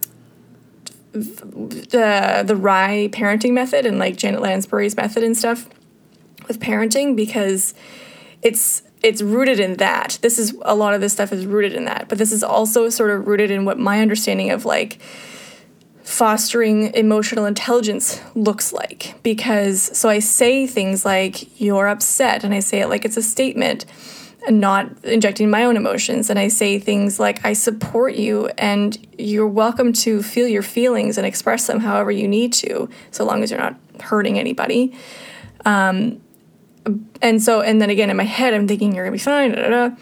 the 1.11 2.43
the 2.45 2.55
RIE 2.55 3.09
parenting 3.11 3.51
method 3.51 3.85
and 3.85 3.99
like 3.99 4.15
Janet 4.15 4.41
Lansbury's 4.41 4.95
method 4.95 5.23
and 5.23 5.35
stuff 5.35 5.67
with 6.47 6.59
parenting 6.59 7.15
because 7.15 7.73
it's 8.41 8.83
it's 9.03 9.21
rooted 9.21 9.59
in 9.59 9.75
that. 9.77 10.19
This 10.21 10.37
is 10.37 10.55
a 10.61 10.75
lot 10.75 10.93
of 10.93 11.01
this 11.01 11.13
stuff 11.13 11.33
is 11.33 11.45
rooted 11.45 11.73
in 11.73 11.85
that, 11.85 12.07
but 12.07 12.17
this 12.17 12.31
is 12.31 12.43
also 12.43 12.89
sort 12.89 13.09
of 13.09 13.27
rooted 13.27 13.51
in 13.51 13.65
what 13.65 13.79
my 13.79 13.99
understanding 13.99 14.51
of 14.51 14.65
like 14.65 14.99
fostering 16.03 16.93
emotional 16.93 17.45
intelligence 17.45 18.19
looks 18.35 18.73
like 18.73 19.15
because 19.23 19.97
so 19.97 20.09
I 20.09 20.19
say 20.19 20.67
things 20.67 21.05
like 21.05 21.59
you're 21.61 21.87
upset 21.87 22.43
and 22.43 22.53
I 22.53 22.59
say 22.59 22.81
it 22.81 22.87
like 22.87 23.05
it's 23.05 23.17
a 23.17 23.21
statement 23.21 23.85
not 24.50 25.03
injecting 25.03 25.50
my 25.50 25.65
own 25.65 25.77
emotions. 25.77 26.29
And 26.29 26.39
I 26.39 26.48
say 26.48 26.79
things 26.79 27.19
like, 27.19 27.45
I 27.45 27.53
support 27.53 28.15
you, 28.15 28.48
and 28.57 28.98
you're 29.17 29.48
welcome 29.48 29.93
to 29.93 30.24
feel 30.24 30.48
your 30.48 30.63
feelings 30.63 31.17
and 31.17 31.27
express 31.27 31.67
them 31.67 31.79
however 31.79 32.12
you 32.12 32.27
need 32.27 32.53
to, 32.53 32.89
so 33.12 33.24
long 33.24 33.43
as 33.43 33.51
you're 33.51 33.60
not 33.60 33.75
hurting 34.01 34.39
anybody. 34.39 34.95
Um, 35.65 36.21
and 37.21 37.41
so, 37.41 37.62
and 37.62 37.79
then 37.79 37.91
again, 37.91 38.10
in 38.10 38.17
my 38.17 38.24
head, 38.24 38.53
I'm 38.53 38.67
thinking, 38.67 38.95
you're 38.95 39.05
gonna 39.05 39.12
be 39.12 39.19
fine. 39.19 39.51
Da, 39.51 39.62
da, 39.62 39.89
da. 39.89 39.95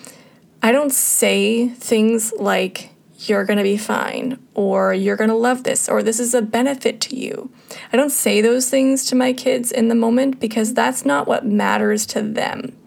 I 0.64 0.72
don't 0.72 0.94
say 0.94 1.68
things 1.68 2.32
like, 2.40 2.92
you're 3.24 3.44
gonna 3.44 3.64
be 3.64 3.76
fine, 3.76 4.40
or 4.54 4.94
you're 4.94 5.18
gonna 5.18 5.36
love 5.36 5.66
this, 5.66 5.90
or 5.90 6.02
this 6.02 6.22
is 6.22 6.34
a 6.34 6.42
benefit 6.42 7.02
to 7.02 7.18
you. 7.18 7.52
I 7.92 7.98
don't 7.98 8.12
say 8.12 8.40
those 8.40 8.70
things 8.70 9.06
to 9.08 9.16
my 9.16 9.34
kids 9.34 9.74
in 9.74 9.90
the 9.90 9.96
moment 9.96 10.40
because 10.40 10.74
that's 10.74 11.04
not 11.04 11.28
what 11.28 11.46
matters 11.46 12.06
to 12.08 12.22
them. 12.22 12.78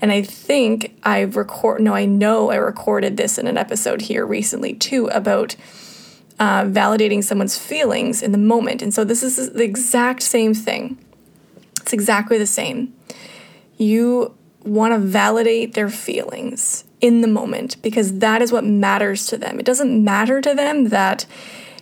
And 0.00 0.10
I 0.12 0.22
think 0.22 0.96
I 1.02 1.20
record 1.20 1.80
no, 1.80 1.94
I 1.94 2.04
know 2.04 2.50
I 2.50 2.56
recorded 2.56 3.16
this 3.16 3.38
in 3.38 3.46
an 3.46 3.56
episode 3.56 4.02
here 4.02 4.26
recently 4.26 4.74
too 4.74 5.08
about 5.08 5.56
uh, 6.38 6.64
validating 6.64 7.22
someone's 7.22 7.58
feelings 7.58 8.22
in 8.22 8.32
the 8.32 8.38
moment. 8.38 8.82
And 8.82 8.94
so 8.94 9.04
this 9.04 9.22
is 9.22 9.52
the 9.52 9.62
exact 9.62 10.22
same 10.22 10.54
thing. 10.54 10.98
It's 11.82 11.92
exactly 11.92 12.38
the 12.38 12.46
same. 12.46 12.94
You 13.76 14.34
want 14.64 14.94
to 14.94 14.98
validate 14.98 15.74
their 15.74 15.88
feelings 15.88 16.84
in 17.00 17.20
the 17.20 17.28
moment 17.28 17.80
because 17.82 18.18
that 18.18 18.42
is 18.42 18.52
what 18.52 18.64
matters 18.64 19.26
to 19.26 19.36
them. 19.36 19.58
It 19.58 19.66
doesn't 19.66 20.04
matter 20.04 20.40
to 20.40 20.54
them 20.54 20.88
that 20.88 21.26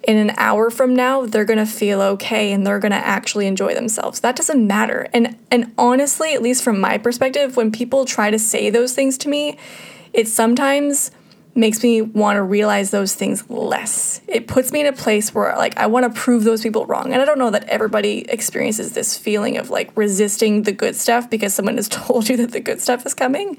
in 0.09 0.17
an 0.17 0.33
hour 0.38 0.71
from 0.71 0.97
now 0.97 1.27
they're 1.27 1.45
going 1.45 1.59
to 1.59 1.67
feel 1.67 2.00
okay 2.00 2.50
and 2.50 2.67
they're 2.67 2.79
going 2.79 2.93
to 2.93 2.97
actually 2.97 3.47
enjoy 3.47 3.75
themselves. 3.75 4.21
That 4.21 4.35
doesn't 4.35 4.67
matter. 4.67 5.07
And 5.12 5.37
and 5.50 5.73
honestly 5.77 6.33
at 6.33 6.41
least 6.43 6.65
from 6.65 6.81
my 6.81 6.97
perspective 6.97 7.57
when 7.57 7.71
people 7.71 8.07
try 8.07 8.31
to 8.31 8.38
say 8.38 8.71
those 8.71 8.95
things 8.95 9.19
to 9.19 9.29
me 9.29 9.59
it 10.15 10.27
sometimes 10.27 11.11
makes 11.55 11.83
me 11.83 12.00
want 12.00 12.37
to 12.37 12.43
realize 12.43 12.91
those 12.91 13.15
things 13.15 13.49
less. 13.50 14.23
It 14.29 14.47
puts 14.47 14.73
me 14.73 14.81
in 14.81 14.87
a 14.87 14.93
place 14.95 15.35
where 15.35 15.55
like 15.57 15.77
i 15.77 15.87
want 15.87 16.12
to 16.12 16.21
prove 16.21 16.43
those 16.43 16.62
people 16.62 16.87
wrong. 16.87 17.12
And 17.12 17.21
i 17.21 17.27
don't 17.27 17.38
know 17.38 17.50
that 17.50 17.69
everybody 17.69 18.25
experiences 18.31 18.95
this 18.95 19.19
feeling 19.19 19.59
of 19.59 19.69
like 19.69 19.95
resisting 19.95 20.62
the 20.62 20.73
good 20.73 20.97
stuff 20.97 21.29
because 21.29 21.53
someone 21.55 21.77
has 21.77 21.88
told 22.07 22.31
you 22.31 22.38
that 22.38 22.53
the 22.53 22.61
good 22.61 22.81
stuff 22.81 23.05
is 23.05 23.12
coming. 23.12 23.59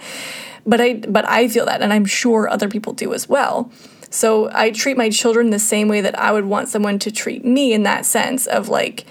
But 0.66 0.82
i 0.82 0.96
but 0.96 1.26
i 1.30 1.48
feel 1.48 1.68
that 1.68 1.84
and 1.84 1.94
i'm 1.94 2.06
sure 2.06 2.50
other 2.50 2.70
people 2.70 2.94
do 2.94 3.14
as 3.14 3.30
well 3.30 3.72
so 4.10 4.50
I 4.52 4.72
treat 4.72 4.98
my 4.98 5.10
children 5.10 5.50
the 5.50 5.60
same 5.60 5.88
way 5.88 6.02
that 6.02 6.18
I 6.18 6.32
would 6.32 6.46
want 6.46 6.70
someone 6.70 7.00
to 7.00 7.12
treat 7.12 7.46
me 7.46 7.74
in 7.74 7.84
that 7.84 8.06
sense 8.06 8.48
of 8.48 8.70
like 8.70 9.06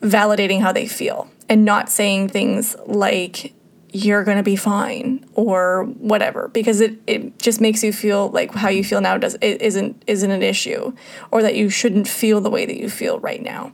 validating 0.00 0.60
how 0.60 0.72
they 0.72 0.86
feel 0.86 1.28
and 1.48 1.64
not 1.64 1.88
saying 1.88 2.28
things 2.28 2.76
like 2.86 3.54
you're 3.94 4.24
going 4.24 4.36
to 4.36 4.42
be 4.42 4.56
fine 4.56 5.24
or 5.34 5.84
whatever 5.84 6.48
because 6.48 6.80
it, 6.80 6.98
it 7.06 7.38
just 7.38 7.60
makes 7.60 7.82
you 7.84 7.92
feel 7.92 8.28
like 8.30 8.52
how 8.52 8.68
you 8.68 8.82
feel 8.82 9.00
now 9.00 9.16
does 9.16 9.36
it 9.40 9.62
isn't 9.62 10.02
isn't 10.08 10.32
an 10.32 10.42
issue 10.42 10.92
or 11.30 11.42
that 11.42 11.54
you 11.54 11.70
shouldn't 11.70 12.08
feel 12.08 12.40
the 12.40 12.50
way 12.50 12.66
that 12.66 12.76
you 12.76 12.90
feel 12.90 13.20
right 13.20 13.40
now. 13.40 13.72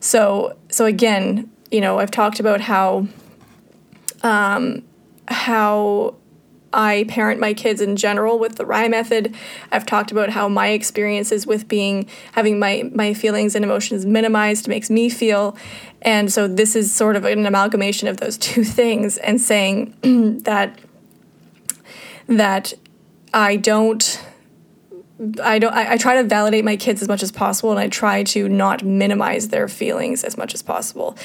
So 0.00 0.56
so 0.68 0.84
again, 0.84 1.48
you 1.70 1.80
know, 1.80 2.00
I've 2.00 2.10
talked 2.10 2.40
about 2.40 2.60
how 2.60 3.06
um 4.24 4.82
how 5.28 6.16
I 6.72 7.04
parent 7.08 7.40
my 7.40 7.54
kids 7.54 7.80
in 7.80 7.96
general 7.96 8.38
with 8.38 8.56
the 8.56 8.66
RIE 8.66 8.88
method. 8.88 9.34
I've 9.70 9.86
talked 9.86 10.10
about 10.10 10.30
how 10.30 10.48
my 10.48 10.68
experiences 10.68 11.46
with 11.46 11.68
being 11.68 12.06
having 12.32 12.58
my 12.58 12.90
my 12.94 13.14
feelings 13.14 13.54
and 13.54 13.64
emotions 13.64 14.06
minimized 14.06 14.68
makes 14.68 14.90
me 14.90 15.08
feel. 15.08 15.56
And 16.00 16.32
so 16.32 16.48
this 16.48 16.74
is 16.74 16.92
sort 16.92 17.16
of 17.16 17.24
an 17.24 17.46
amalgamation 17.46 18.08
of 18.08 18.18
those 18.18 18.38
two 18.48 18.64
things 18.64 19.18
and 19.18 19.40
saying 19.40 19.94
that 20.44 20.78
that 22.26 22.74
I 23.34 23.56
don't 23.56 24.24
I 25.42 25.58
don't 25.58 25.72
I, 25.72 25.92
I, 25.92 25.96
try 25.96 26.16
to 26.16 26.24
validate 26.24 26.64
my 26.64 26.76
kids 26.76 27.00
as 27.00 27.08
much 27.08 27.22
as 27.22 27.30
possible 27.30 27.70
and 27.70 27.78
I 27.78 27.88
try 27.88 28.24
to 28.24 28.48
not 28.48 28.82
minimize 28.84 29.48
their 29.48 29.68
feelings 29.68 30.24
as 30.24 30.36
much 30.36 30.52
as 30.52 30.62
possible. 30.62 31.16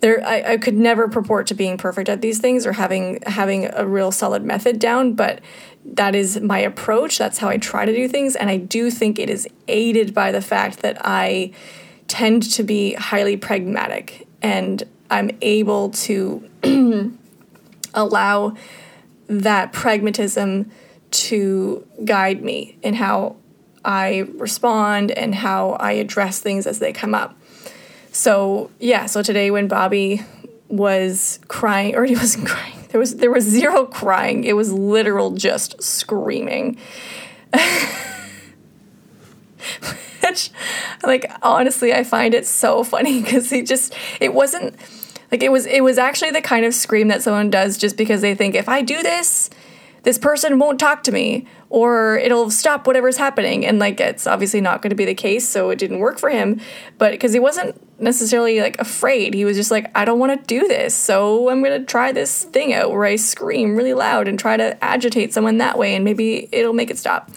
There 0.00 0.22
I, 0.26 0.52
I 0.52 0.56
could 0.58 0.76
never 0.76 1.08
purport 1.08 1.46
to 1.48 1.54
being 1.54 1.78
perfect 1.78 2.08
at 2.08 2.20
these 2.20 2.38
things 2.38 2.66
or 2.66 2.72
having 2.72 3.20
having 3.26 3.70
a 3.72 3.86
real 3.86 4.12
solid 4.12 4.44
method 4.44 4.78
down, 4.78 5.14
but 5.14 5.40
that 5.84 6.14
is 6.14 6.40
my 6.40 6.58
approach. 6.58 7.18
That's 7.18 7.38
how 7.38 7.48
I 7.48 7.56
try 7.58 7.84
to 7.86 7.94
do 7.94 8.08
things. 8.08 8.36
And 8.36 8.50
I 8.50 8.56
do 8.56 8.90
think 8.90 9.18
it 9.18 9.30
is 9.30 9.48
aided 9.68 10.12
by 10.12 10.32
the 10.32 10.42
fact 10.42 10.80
that 10.80 10.98
I 11.02 11.52
tend 12.08 12.42
to 12.52 12.62
be 12.62 12.94
highly 12.94 13.36
pragmatic 13.36 14.26
and 14.42 14.82
I'm 15.10 15.30
able 15.40 15.90
to 15.90 16.48
allow 17.94 18.56
that 19.28 19.72
pragmatism 19.72 20.70
to 21.10 21.86
guide 22.04 22.42
me 22.42 22.76
in 22.82 22.94
how 22.94 23.36
I 23.84 24.28
respond 24.34 25.12
and 25.12 25.34
how 25.34 25.70
I 25.72 25.92
address 25.92 26.40
things 26.40 26.66
as 26.66 26.80
they 26.80 26.92
come 26.92 27.14
up. 27.14 27.36
So, 28.16 28.70
yeah, 28.80 29.04
so 29.04 29.22
today 29.22 29.50
when 29.50 29.68
Bobby 29.68 30.22
was 30.68 31.38
crying 31.48 31.94
or 31.94 32.06
he 32.06 32.14
wasn't 32.22 32.46
crying. 32.48 32.72
There 32.88 32.98
was 32.98 33.16
there 33.16 33.30
was 33.30 33.44
zero 33.44 33.84
crying. 33.84 34.44
It 34.44 34.54
was 34.54 34.72
literal 34.72 35.32
just 35.32 35.82
screaming. 35.82 36.78
Which 40.22 40.50
like 41.02 41.30
honestly 41.42 41.92
I 41.92 42.04
find 42.04 42.32
it 42.32 42.46
so 42.46 42.82
funny 42.84 43.22
cuz 43.22 43.50
he 43.50 43.60
just 43.62 43.94
it 44.18 44.32
wasn't 44.32 44.76
like 45.30 45.42
it 45.42 45.52
was 45.52 45.66
it 45.66 45.82
was 45.82 45.98
actually 45.98 46.30
the 46.30 46.40
kind 46.40 46.64
of 46.64 46.74
scream 46.74 47.08
that 47.08 47.22
someone 47.22 47.50
does 47.50 47.76
just 47.76 47.98
because 47.98 48.22
they 48.22 48.34
think 48.34 48.54
if 48.54 48.66
I 48.68 48.80
do 48.80 49.02
this 49.02 49.50
this 50.06 50.18
person 50.18 50.60
won't 50.60 50.78
talk 50.78 51.02
to 51.02 51.10
me 51.10 51.44
or 51.68 52.16
it'll 52.18 52.48
stop 52.48 52.86
whatever's 52.86 53.16
happening. 53.16 53.66
And 53.66 53.80
like 53.80 53.98
it's 53.98 54.24
obviously 54.24 54.60
not 54.60 54.80
going 54.80 54.90
to 54.90 54.96
be 54.96 55.04
the 55.04 55.16
case 55.16 55.48
so 55.48 55.70
it 55.70 55.80
didn't 55.80 55.98
work 55.98 56.20
for 56.20 56.30
him. 56.30 56.60
But 56.96 57.10
because 57.10 57.32
he 57.32 57.40
wasn't 57.40 58.00
necessarily 58.00 58.60
like 58.60 58.78
afraid. 58.78 59.34
He 59.34 59.44
was 59.44 59.56
just 59.56 59.72
like 59.72 59.90
i 59.96 60.04
don't 60.04 60.20
want 60.20 60.38
to 60.38 60.46
do 60.46 60.68
this 60.68 60.94
so 60.94 61.50
i'm 61.50 61.62
going 61.62 61.80
to 61.80 61.84
try 61.84 62.12
this 62.12 62.44
thing 62.44 62.72
out 62.74 62.90
where 62.90 63.04
i 63.04 63.16
scream 63.16 63.74
really 63.74 63.94
loud 63.94 64.28
and 64.28 64.38
try 64.38 64.56
to 64.56 64.84
agitate 64.84 65.32
someone 65.32 65.58
that 65.58 65.76
way 65.78 65.94
and 65.96 66.04
maybe 66.04 66.48
it'll 66.52 66.72
make 66.72 66.90
it 66.90 66.98
stop. 66.98 67.30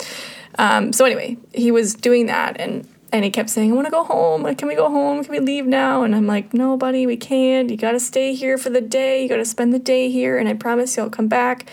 Um, 0.60 0.94
so 0.94 1.06
anyway 1.06 1.38
he 1.54 1.72
was 1.72 1.96
doing 1.96 2.28
that 2.28 2.60
and 2.60 2.88
and 3.12 3.26
he 3.26 3.32
kept 3.32 3.50
saying, 3.50 3.72
I 3.72 3.76
want 3.76 3.88
to 3.88 3.92
go 3.92 4.04
home. 4.04 4.54
Can 4.56 4.68
we 4.68 4.76
go 4.76 4.90
home? 4.90 5.24
Can 5.24 5.32
we 5.32 5.40
leave 5.40 5.66
now? 5.66 6.04
And 6.04 6.16
I'm 6.16 6.28
like, 6.28 6.54
no, 6.54 6.78
buddy, 6.78 7.08
we 7.08 7.18
can't. 7.18 7.70
You 7.70 7.78
got 7.78 7.94
to 7.94 8.00
stay 8.00 8.36
here 8.36 8.58
for 8.58 8.70
the 8.70 8.82
day. 8.82 9.24
You 9.24 9.30
got 9.30 9.38
to 9.38 9.46
spend 9.46 9.74
the 9.74 9.80
day 9.80 10.12
here. 10.12 10.38
And 10.38 10.48
I 10.48 10.54
promise 10.54 10.96
you 10.96 11.04
I'll 11.04 11.10
come 11.10 11.28
back 11.28 11.70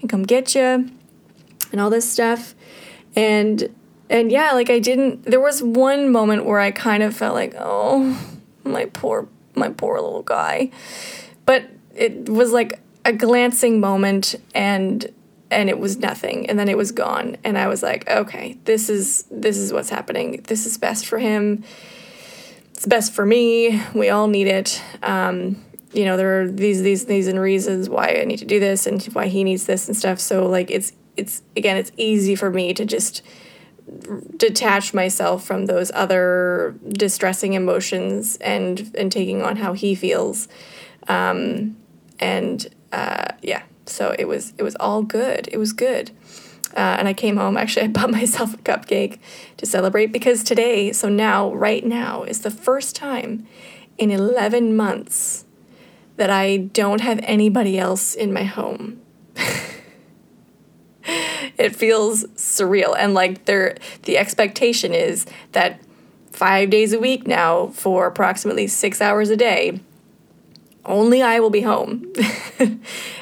and 0.00 0.10
come 0.10 0.24
get 0.24 0.54
you 0.54 0.90
and 1.70 1.80
all 1.80 1.90
this 1.90 2.10
stuff. 2.10 2.54
And, 3.14 3.74
and 4.08 4.32
yeah, 4.32 4.52
like 4.52 4.68
I 4.68 4.80
didn't, 4.80 5.24
there 5.24 5.40
was 5.40 5.62
one 5.62 6.10
moment 6.10 6.44
where 6.44 6.58
I 6.58 6.72
kind 6.72 7.02
of 7.04 7.16
felt 7.16 7.34
like, 7.34 7.54
oh, 7.56 8.20
my 8.64 8.86
poor, 8.86 9.28
my 9.54 9.68
poor 9.68 9.94
little 10.00 10.22
guy. 10.22 10.70
But 11.46 11.70
it 11.94 12.28
was 12.28 12.52
like 12.52 12.80
a 13.04 13.12
glancing 13.12 13.78
moment 13.78 14.34
and 14.54 15.12
and 15.50 15.68
it 15.68 15.78
was 15.78 15.98
nothing 15.98 16.48
and 16.48 16.58
then 16.58 16.68
it 16.68 16.76
was 16.76 16.92
gone 16.92 17.36
and 17.44 17.58
i 17.58 17.66
was 17.66 17.82
like 17.82 18.08
okay 18.08 18.58
this 18.64 18.88
is 18.88 19.24
this 19.30 19.56
is 19.56 19.72
what's 19.72 19.90
happening. 19.90 20.42
This 20.46 20.66
is 20.66 20.78
best 20.78 21.06
for 21.06 21.18
him. 21.18 21.64
It's 22.72 22.86
best 22.86 23.12
for 23.12 23.26
me. 23.26 23.82
We 23.94 24.10
all 24.10 24.28
need 24.28 24.46
it. 24.46 24.82
Um, 25.02 25.62
you 25.92 26.04
know 26.04 26.16
there 26.16 26.42
are 26.42 26.48
these 26.48 26.82
these 26.82 27.06
these 27.06 27.26
and 27.26 27.40
reasons 27.40 27.88
why 27.88 28.20
i 28.20 28.24
need 28.24 28.36
to 28.36 28.44
do 28.44 28.60
this 28.60 28.86
and 28.86 29.02
why 29.06 29.26
he 29.26 29.42
needs 29.42 29.66
this 29.66 29.88
and 29.88 29.96
stuff. 29.96 30.20
So 30.20 30.46
like 30.46 30.70
it's 30.70 30.92
it's 31.16 31.42
again 31.56 31.76
it's 31.76 31.90
easy 31.96 32.36
for 32.36 32.50
me 32.50 32.72
to 32.74 32.84
just 32.84 33.22
detach 34.36 34.94
myself 34.94 35.44
from 35.44 35.66
those 35.66 35.90
other 35.92 36.76
distressing 36.88 37.54
emotions 37.54 38.36
and 38.36 38.94
and 38.96 39.10
taking 39.10 39.42
on 39.42 39.56
how 39.56 39.72
he 39.72 39.94
feels. 39.94 40.46
Um, 41.08 41.76
and 42.20 42.68
uh, 42.92 43.32
yeah 43.42 43.62
so 43.90 44.14
it 44.18 44.26
was 44.26 44.52
it 44.58 44.62
was 44.62 44.76
all 44.76 45.02
good. 45.02 45.48
It 45.52 45.58
was 45.58 45.72
good. 45.72 46.10
Uh, 46.76 46.96
and 46.98 47.08
I 47.08 47.12
came 47.12 47.36
home. 47.36 47.56
Actually, 47.58 47.86
I 47.86 47.88
bought 47.88 48.10
myself 48.10 48.54
a 48.54 48.58
cupcake 48.58 49.18
to 49.56 49.66
celebrate 49.66 50.12
because 50.12 50.42
today, 50.42 50.92
so 50.92 51.08
now, 51.08 51.52
right 51.54 51.84
now, 51.84 52.22
is 52.22 52.40
the 52.40 52.50
first 52.50 52.94
time 52.94 53.46
in 53.98 54.10
11 54.10 54.76
months 54.76 55.44
that 56.16 56.30
I 56.30 56.56
don't 56.58 57.00
have 57.00 57.20
anybody 57.22 57.78
else 57.78 58.14
in 58.14 58.32
my 58.32 58.44
home. 58.44 59.00
it 61.04 61.74
feels 61.74 62.24
surreal. 62.36 62.94
And 62.96 63.14
like 63.14 63.46
there, 63.46 63.76
the 64.02 64.18
expectation 64.18 64.94
is 64.94 65.26
that 65.52 65.80
five 66.30 66.70
days 66.70 66.92
a 66.92 66.98
week 66.98 67.26
now 67.26 67.68
for 67.68 68.06
approximately 68.06 68.66
six 68.66 69.00
hours 69.00 69.30
a 69.30 69.36
day, 69.36 69.80
only 70.90 71.22
I 71.22 71.40
will 71.40 71.50
be 71.50 71.62
home. 71.62 72.12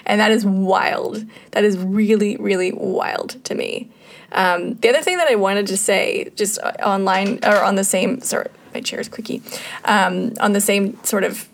and 0.07 0.21
that 0.21 0.31
is 0.31 0.45
wild. 0.45 1.25
That 1.53 1.65
is 1.65 1.79
really, 1.79 2.37
really 2.37 2.73
wild 2.73 3.43
to 3.45 3.55
me. 3.55 3.91
Um, 4.33 4.75
the 4.75 4.89
other 4.89 5.03
thing 5.03 5.17
that 5.17 5.29
I 5.29 5.37
wanted 5.37 5.67
to 5.69 5.77
say, 5.77 6.31
just 6.37 6.59
online 6.83 7.39
or 7.45 7.63
on 7.63 7.77
the 7.77 7.85
same, 7.85 8.21
sorry, 8.21 8.49
my 8.75 8.81
chair 8.81 9.01
is 9.01 9.09
quickie, 9.09 9.43
um, 9.85 10.35
on 10.41 10.53
the 10.53 10.61
same 10.61 11.03
sort 11.05 11.25
of, 11.25 11.49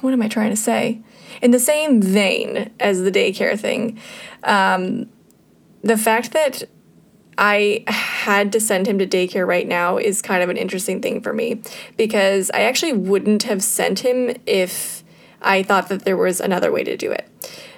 what 0.00 0.12
am 0.12 0.22
I 0.22 0.28
trying 0.28 0.50
to 0.50 0.56
say? 0.56 1.00
In 1.40 1.50
the 1.50 1.58
same 1.58 2.00
vein 2.00 2.70
as 2.78 3.02
the 3.02 3.10
daycare 3.10 3.58
thing, 3.58 3.98
um, 4.44 5.08
the 5.82 5.96
fact 5.96 6.32
that 6.32 6.64
I 7.38 7.84
had 7.86 8.52
to 8.52 8.60
send 8.60 8.86
him 8.86 8.98
to 8.98 9.06
daycare 9.06 9.46
right 9.46 9.66
now 9.66 9.96
is 9.96 10.22
kind 10.22 10.42
of 10.42 10.48
an 10.48 10.56
interesting 10.56 11.00
thing 11.00 11.20
for 11.20 11.32
me 11.32 11.62
because 11.96 12.50
I 12.52 12.62
actually 12.62 12.92
wouldn't 12.92 13.44
have 13.44 13.62
sent 13.62 14.00
him 14.00 14.36
if 14.46 15.02
I 15.40 15.62
thought 15.62 15.88
that 15.88 16.04
there 16.04 16.16
was 16.16 16.40
another 16.40 16.70
way 16.70 16.84
to 16.84 16.96
do 16.96 17.10
it. 17.10 17.28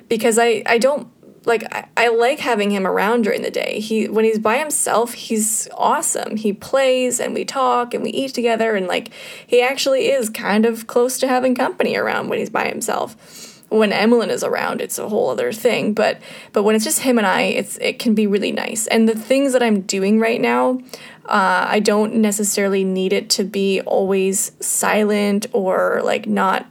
Because 0.08 0.38
I, 0.38 0.62
I 0.66 0.78
don't 0.78 1.08
like 1.46 1.64
I, 1.72 1.86
I 1.96 2.08
like 2.08 2.40
having 2.40 2.70
him 2.70 2.86
around 2.86 3.22
during 3.22 3.42
the 3.42 3.50
day. 3.50 3.80
He 3.80 4.08
when 4.08 4.24
he's 4.24 4.38
by 4.38 4.58
himself, 4.58 5.14
he's 5.14 5.68
awesome. 5.74 6.36
He 6.36 6.52
plays 6.52 7.20
and 7.20 7.34
we 7.34 7.44
talk 7.44 7.94
and 7.94 8.02
we 8.02 8.10
eat 8.10 8.34
together 8.34 8.74
and 8.74 8.86
like 8.86 9.12
he 9.46 9.62
actually 9.62 10.10
is 10.10 10.30
kind 10.30 10.66
of 10.66 10.86
close 10.86 11.18
to 11.18 11.28
having 11.28 11.54
company 11.54 11.96
around 11.96 12.28
when 12.28 12.38
he's 12.38 12.50
by 12.50 12.68
himself 12.68 13.53
when 13.68 13.92
Emlyn 13.92 14.30
is 14.30 14.44
around, 14.44 14.80
it's 14.80 14.98
a 14.98 15.08
whole 15.08 15.30
other 15.30 15.52
thing. 15.52 15.94
But 15.94 16.20
but 16.52 16.62
when 16.62 16.74
it's 16.76 16.84
just 16.84 17.00
him 17.00 17.18
and 17.18 17.26
I, 17.26 17.42
it's 17.42 17.76
it 17.78 17.98
can 17.98 18.14
be 18.14 18.26
really 18.26 18.52
nice. 18.52 18.86
And 18.86 19.08
the 19.08 19.14
things 19.14 19.52
that 19.52 19.62
I'm 19.62 19.82
doing 19.82 20.20
right 20.20 20.40
now, 20.40 20.80
uh, 21.26 21.66
I 21.68 21.80
don't 21.80 22.16
necessarily 22.16 22.84
need 22.84 23.12
it 23.12 23.30
to 23.30 23.44
be 23.44 23.80
always 23.82 24.52
silent 24.60 25.46
or 25.52 26.00
like 26.04 26.26
not 26.26 26.66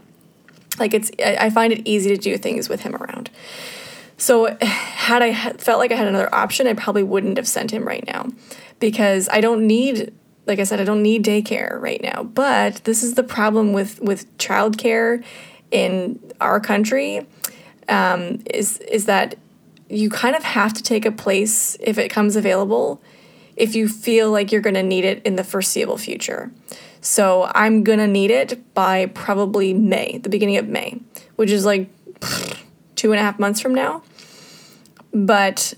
like 0.79 0.93
it's. 0.93 1.11
I 1.19 1.49
find 1.49 1.73
it 1.73 1.81
easy 1.85 2.09
to 2.09 2.17
do 2.17 2.37
things 2.37 2.69
with 2.69 2.81
him 2.81 2.95
around. 2.95 3.29
So 4.17 4.55
had 4.61 5.21
I 5.21 5.33
felt 5.33 5.79
like 5.79 5.91
I 5.91 5.95
had 5.95 6.07
another 6.07 6.33
option, 6.33 6.67
I 6.67 6.73
probably 6.73 7.03
wouldn't 7.03 7.37
have 7.37 7.47
sent 7.47 7.71
him 7.71 7.85
right 7.85 8.05
now 8.05 8.29
because 8.79 9.27
I 9.29 9.41
don't 9.41 9.67
need 9.67 10.13
like 10.45 10.59
I 10.59 10.63
said, 10.63 10.81
I 10.81 10.83
don't 10.83 11.01
need 11.01 11.23
daycare 11.23 11.79
right 11.79 12.01
now. 12.01 12.23
But 12.23 12.83
this 12.83 13.03
is 13.03 13.15
the 13.15 13.23
problem 13.23 13.73
with 13.73 14.01
with 14.01 14.37
childcare 14.37 15.23
in 15.73 16.19
our 16.39 16.59
country 16.59 17.27
um, 17.89 18.39
is 18.53 18.77
is 18.77 19.05
that 19.05 19.35
you 19.89 20.09
kind 20.09 20.35
of 20.35 20.43
have 20.43 20.73
to 20.73 20.83
take 20.83 21.05
a 21.05 21.11
place 21.11 21.75
if 21.81 21.97
it 21.97 22.09
comes 22.09 22.35
available 22.35 23.01
if 23.55 23.75
you 23.75 23.87
feel 23.87 24.31
like 24.31 24.51
you're 24.51 24.61
going 24.61 24.73
to 24.73 24.83
need 24.83 25.05
it 25.05 25.21
in 25.23 25.35
the 25.35 25.43
foreseeable 25.43 25.97
future. 25.97 26.51
So 27.01 27.51
I'm 27.53 27.83
going 27.83 27.99
to 27.99 28.07
need 28.07 28.31
it 28.31 28.73
by 28.73 29.07
probably 29.07 29.73
May, 29.73 30.17
the 30.17 30.29
beginning 30.29 30.57
of 30.57 30.67
May, 30.67 30.99
which 31.35 31.51
is 31.51 31.65
like 31.65 31.89
two 32.95 33.11
and 33.11 33.19
a 33.19 33.23
half 33.23 33.37
months 33.37 33.59
from 33.59 33.75
now. 33.75 34.03
But 35.13 35.73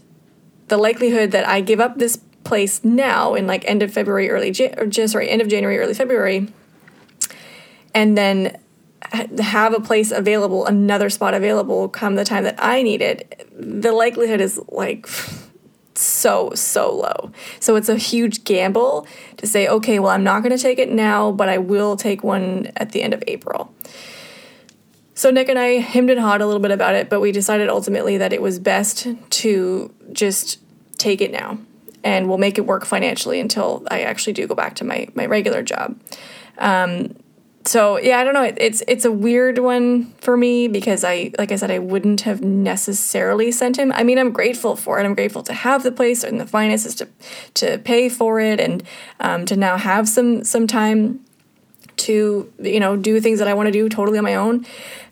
the 0.67 0.77
likelihood 0.77 1.31
that 1.31 1.47
I 1.47 1.61
give 1.61 1.79
up 1.79 1.97
this 1.97 2.17
place 2.43 2.83
now 2.83 3.33
in 3.33 3.47
like 3.47 3.65
end 3.65 3.81
of 3.83 3.91
February, 3.91 4.29
early 4.29 4.51
Jan- 4.51 4.75
or 4.77 4.89
sorry, 5.07 5.29
end 5.29 5.41
of 5.41 5.47
January, 5.47 5.77
early 5.79 5.93
February, 5.93 6.47
and 7.93 8.17
then 8.17 8.57
have 9.39 9.73
a 9.73 9.79
place 9.79 10.11
available, 10.11 10.65
another 10.65 11.09
spot 11.09 11.33
available 11.33 11.89
come 11.89 12.15
the 12.15 12.25
time 12.25 12.43
that 12.43 12.55
I 12.57 12.81
need 12.81 13.01
it, 13.01 13.47
the 13.53 13.91
likelihood 13.91 14.41
is 14.41 14.59
like 14.69 15.07
so, 15.95 16.51
so 16.55 16.93
low. 16.93 17.31
So 17.59 17.75
it's 17.75 17.89
a 17.89 17.97
huge 17.97 18.43
gamble 18.43 19.07
to 19.37 19.47
say, 19.47 19.67
okay, 19.67 19.99
well, 19.99 20.11
I'm 20.11 20.23
not 20.23 20.43
going 20.43 20.55
to 20.55 20.61
take 20.61 20.79
it 20.79 20.91
now, 20.91 21.31
but 21.31 21.47
I 21.49 21.57
will 21.57 21.95
take 21.95 22.23
one 22.23 22.71
at 22.75 22.91
the 22.91 23.01
end 23.01 23.13
of 23.13 23.23
April. 23.27 23.73
so 25.15 25.31
Nick 25.31 25.47
and 25.47 25.57
I 25.57 25.77
hemmed 25.77 26.09
and 26.09 26.19
hawed 26.19 26.41
a 26.41 26.45
little 26.45 26.61
bit 26.61 26.71
about 26.71 26.93
it, 26.93 27.09
but 27.09 27.21
we 27.21 27.31
decided 27.31 27.69
ultimately 27.69 28.17
that 28.17 28.33
it 28.33 28.41
was 28.41 28.59
best 28.59 29.07
to 29.29 29.93
just 30.11 30.59
take 30.97 31.21
it 31.21 31.31
now, 31.31 31.57
and 32.03 32.27
we'll 32.27 32.37
make 32.37 32.57
it 32.57 32.65
work 32.65 32.85
financially 32.85 33.39
until 33.39 33.87
I 33.89 34.01
actually 34.01 34.33
do 34.33 34.45
go 34.45 34.55
back 34.55 34.75
to 34.75 34.83
my 34.83 35.07
my 35.15 35.25
regular 35.25 35.63
job. 35.63 35.99
Um, 36.57 37.15
so 37.65 37.97
yeah, 37.97 38.19
I 38.19 38.23
don't 38.23 38.33
know. 38.33 38.43
It, 38.43 38.57
it's 38.59 38.83
it's 38.87 39.05
a 39.05 39.11
weird 39.11 39.57
one 39.57 40.13
for 40.21 40.37
me 40.37 40.67
because 40.67 41.03
I, 41.03 41.31
like 41.39 41.51
I 41.51 41.55
said, 41.55 41.71
I 41.71 41.79
wouldn't 41.79 42.21
have 42.21 42.41
necessarily 42.41 43.51
sent 43.51 43.77
him. 43.77 43.91
I 43.93 44.03
mean, 44.03 44.19
I'm 44.19 44.31
grateful 44.31 44.75
for 44.75 44.99
it. 44.99 45.05
I'm 45.05 45.15
grateful 45.15 45.41
to 45.43 45.53
have 45.53 45.81
the 45.81 45.91
place 45.91 46.23
and 46.23 46.39
the 46.39 46.45
finances 46.45 46.93
to 46.95 47.07
to 47.55 47.79
pay 47.79 48.07
for 48.09 48.39
it, 48.39 48.59
and 48.59 48.83
um, 49.19 49.45
to 49.47 49.55
now 49.55 49.77
have 49.77 50.07
some 50.07 50.43
some 50.43 50.67
time 50.67 51.24
to 51.97 52.51
you 52.59 52.79
know 52.79 52.95
do 52.95 53.19
things 53.19 53.39
that 53.39 53.47
I 53.47 53.53
want 53.53 53.67
to 53.67 53.71
do 53.71 53.89
totally 53.89 54.17
on 54.17 54.23
my 54.23 54.35
own. 54.35 54.65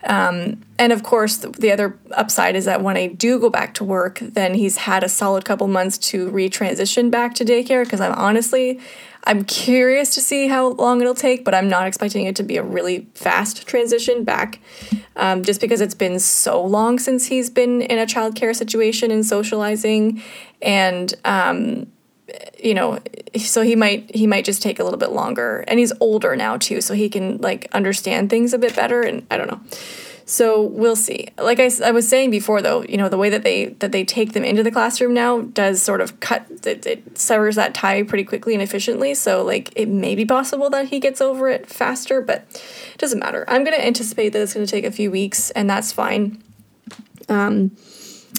Um, 0.03 0.61
and 0.77 0.91
of 0.91 1.03
course, 1.03 1.37
the, 1.37 1.49
the, 1.49 1.71
other 1.71 1.97
upside 2.11 2.55
is 2.57 2.65
that 2.65 2.81
when 2.81 2.97
I 2.97 3.07
do 3.07 3.39
go 3.39 3.49
back 3.49 3.73
to 3.75 3.85
work, 3.85 4.19
then 4.19 4.53
he's 4.55 4.77
had 4.77 5.03
a 5.03 5.09
solid 5.09 5.45
couple 5.45 5.67
months 5.67 5.97
to 6.09 6.29
retransition 6.29 7.09
back 7.09 7.35
to 7.35 7.45
daycare. 7.45 7.85
Because 7.85 8.01
I'm 8.01 8.11
honestly, 8.13 8.81
I'm 9.25 9.45
curious 9.45 10.13
to 10.15 10.21
see 10.21 10.47
how 10.47 10.69
long 10.69 10.99
it'll 10.99 11.15
take, 11.15 11.45
but 11.45 11.55
I'm 11.55 11.69
not 11.69 11.87
expecting 11.87 12.25
it 12.25 12.35
to 12.37 12.43
be 12.43 12.57
a 12.57 12.63
really 12.63 13.07
fast 13.15 13.65
transition 13.65 14.25
back, 14.25 14.59
um, 15.15 15.43
just 15.43 15.61
because 15.61 15.79
it's 15.79 15.95
been 15.95 16.19
so 16.19 16.61
long 16.61 16.99
since 16.99 17.27
he's 17.27 17.49
been 17.49 17.81
in 17.81 17.97
a 17.99 18.05
childcare 18.05 18.55
situation 18.55 19.11
and 19.11 19.25
socializing, 19.25 20.21
and 20.61 21.13
um, 21.23 21.87
you 22.61 22.73
know 22.73 22.99
so 23.37 23.61
he 23.61 23.75
might 23.75 24.13
he 24.15 24.27
might 24.27 24.45
just 24.45 24.61
take 24.61 24.79
a 24.79 24.83
little 24.83 24.99
bit 24.99 25.11
longer. 25.11 25.63
And 25.67 25.79
he's 25.79 25.93
older 25.99 26.35
now 26.35 26.57
too 26.57 26.81
so 26.81 26.93
he 26.93 27.09
can 27.09 27.37
like 27.37 27.67
understand 27.73 28.29
things 28.29 28.53
a 28.53 28.57
bit 28.57 28.75
better 28.75 29.01
and 29.01 29.25
i 29.31 29.37
don't 29.37 29.47
know. 29.47 29.61
So 30.25 30.61
we'll 30.61 30.95
see. 30.95 31.27
Like 31.37 31.59
I, 31.59 31.69
I 31.83 31.91
was 31.91 32.07
saying 32.07 32.31
before 32.31 32.61
though 32.61 32.83
you 32.83 32.97
know 32.97 33.09
the 33.09 33.17
way 33.17 33.29
that 33.29 33.43
they 33.43 33.65
that 33.79 33.91
they 33.91 34.05
take 34.05 34.33
them 34.33 34.43
into 34.43 34.63
the 34.63 34.71
classroom 34.71 35.13
now 35.13 35.41
does 35.41 35.81
sort 35.81 35.99
of 36.01 36.19
cut 36.19 36.45
it, 36.65 36.85
it 36.85 37.17
severs 37.17 37.55
that 37.55 37.73
tie 37.73 38.03
pretty 38.03 38.23
quickly 38.23 38.53
and 38.53 38.63
efficiently. 38.63 39.13
So 39.13 39.43
like 39.43 39.73
it 39.75 39.89
may 39.89 40.15
be 40.15 40.25
possible 40.25 40.69
that 40.69 40.87
he 40.87 40.99
gets 40.99 41.19
over 41.21 41.49
it 41.49 41.67
faster 41.67 42.21
but 42.21 42.45
it 42.93 42.97
doesn't 42.97 43.19
matter. 43.19 43.43
I'm 43.47 43.63
going 43.63 43.77
to 43.77 43.85
anticipate 43.85 44.29
that 44.29 44.41
it's 44.41 44.53
going 44.53 44.65
to 44.65 44.71
take 44.71 44.85
a 44.85 44.91
few 44.91 45.11
weeks 45.11 45.51
and 45.51 45.69
that's 45.69 45.91
fine. 45.91 46.41
Um 47.27 47.75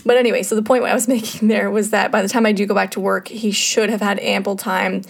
but 0.04 0.16
anyway, 0.16 0.42
so 0.42 0.54
the 0.54 0.62
point 0.62 0.85
I 0.85 0.94
was 0.94 1.09
making 1.16 1.48
there 1.48 1.70
was 1.70 1.90
that 1.90 2.11
by 2.11 2.22
the 2.22 2.28
time 2.28 2.46
I 2.46 2.52
do 2.52 2.66
go 2.66 2.74
back 2.74 2.92
to 2.92 3.00
work, 3.00 3.28
he 3.28 3.50
should 3.50 3.90
have 3.90 4.00
had 4.00 4.18
ample 4.20 4.57
time 4.57 5.02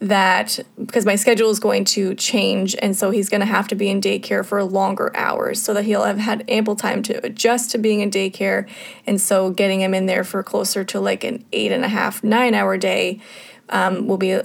that 0.00 0.58
because 0.78 1.04
my 1.04 1.14
schedule 1.14 1.50
is 1.50 1.60
going 1.60 1.84
to 1.84 2.14
change 2.14 2.74
and 2.80 2.96
so 2.96 3.10
he's 3.10 3.28
going 3.28 3.42
to 3.42 3.46
have 3.46 3.68
to 3.68 3.74
be 3.74 3.90
in 3.90 4.00
daycare 4.00 4.44
for 4.44 4.64
longer 4.64 5.14
hours 5.14 5.62
so 5.62 5.74
that 5.74 5.84
he'll 5.84 6.04
have 6.04 6.16
had 6.16 6.42
ample 6.48 6.74
time 6.74 7.02
to 7.02 7.24
adjust 7.24 7.70
to 7.70 7.78
being 7.78 8.00
in 8.00 8.10
daycare. 8.10 8.66
And 9.06 9.20
so 9.20 9.50
getting 9.50 9.82
him 9.82 9.92
in 9.92 10.06
there 10.06 10.24
for 10.24 10.42
closer 10.42 10.84
to 10.84 11.00
like 11.00 11.22
an 11.22 11.44
eight 11.52 11.70
and 11.70 11.84
a 11.84 11.88
half 11.88 12.24
nine 12.24 12.54
hour 12.54 12.78
day 12.78 13.20
um, 13.68 14.06
will 14.06 14.16
be 14.16 14.32
a, 14.32 14.40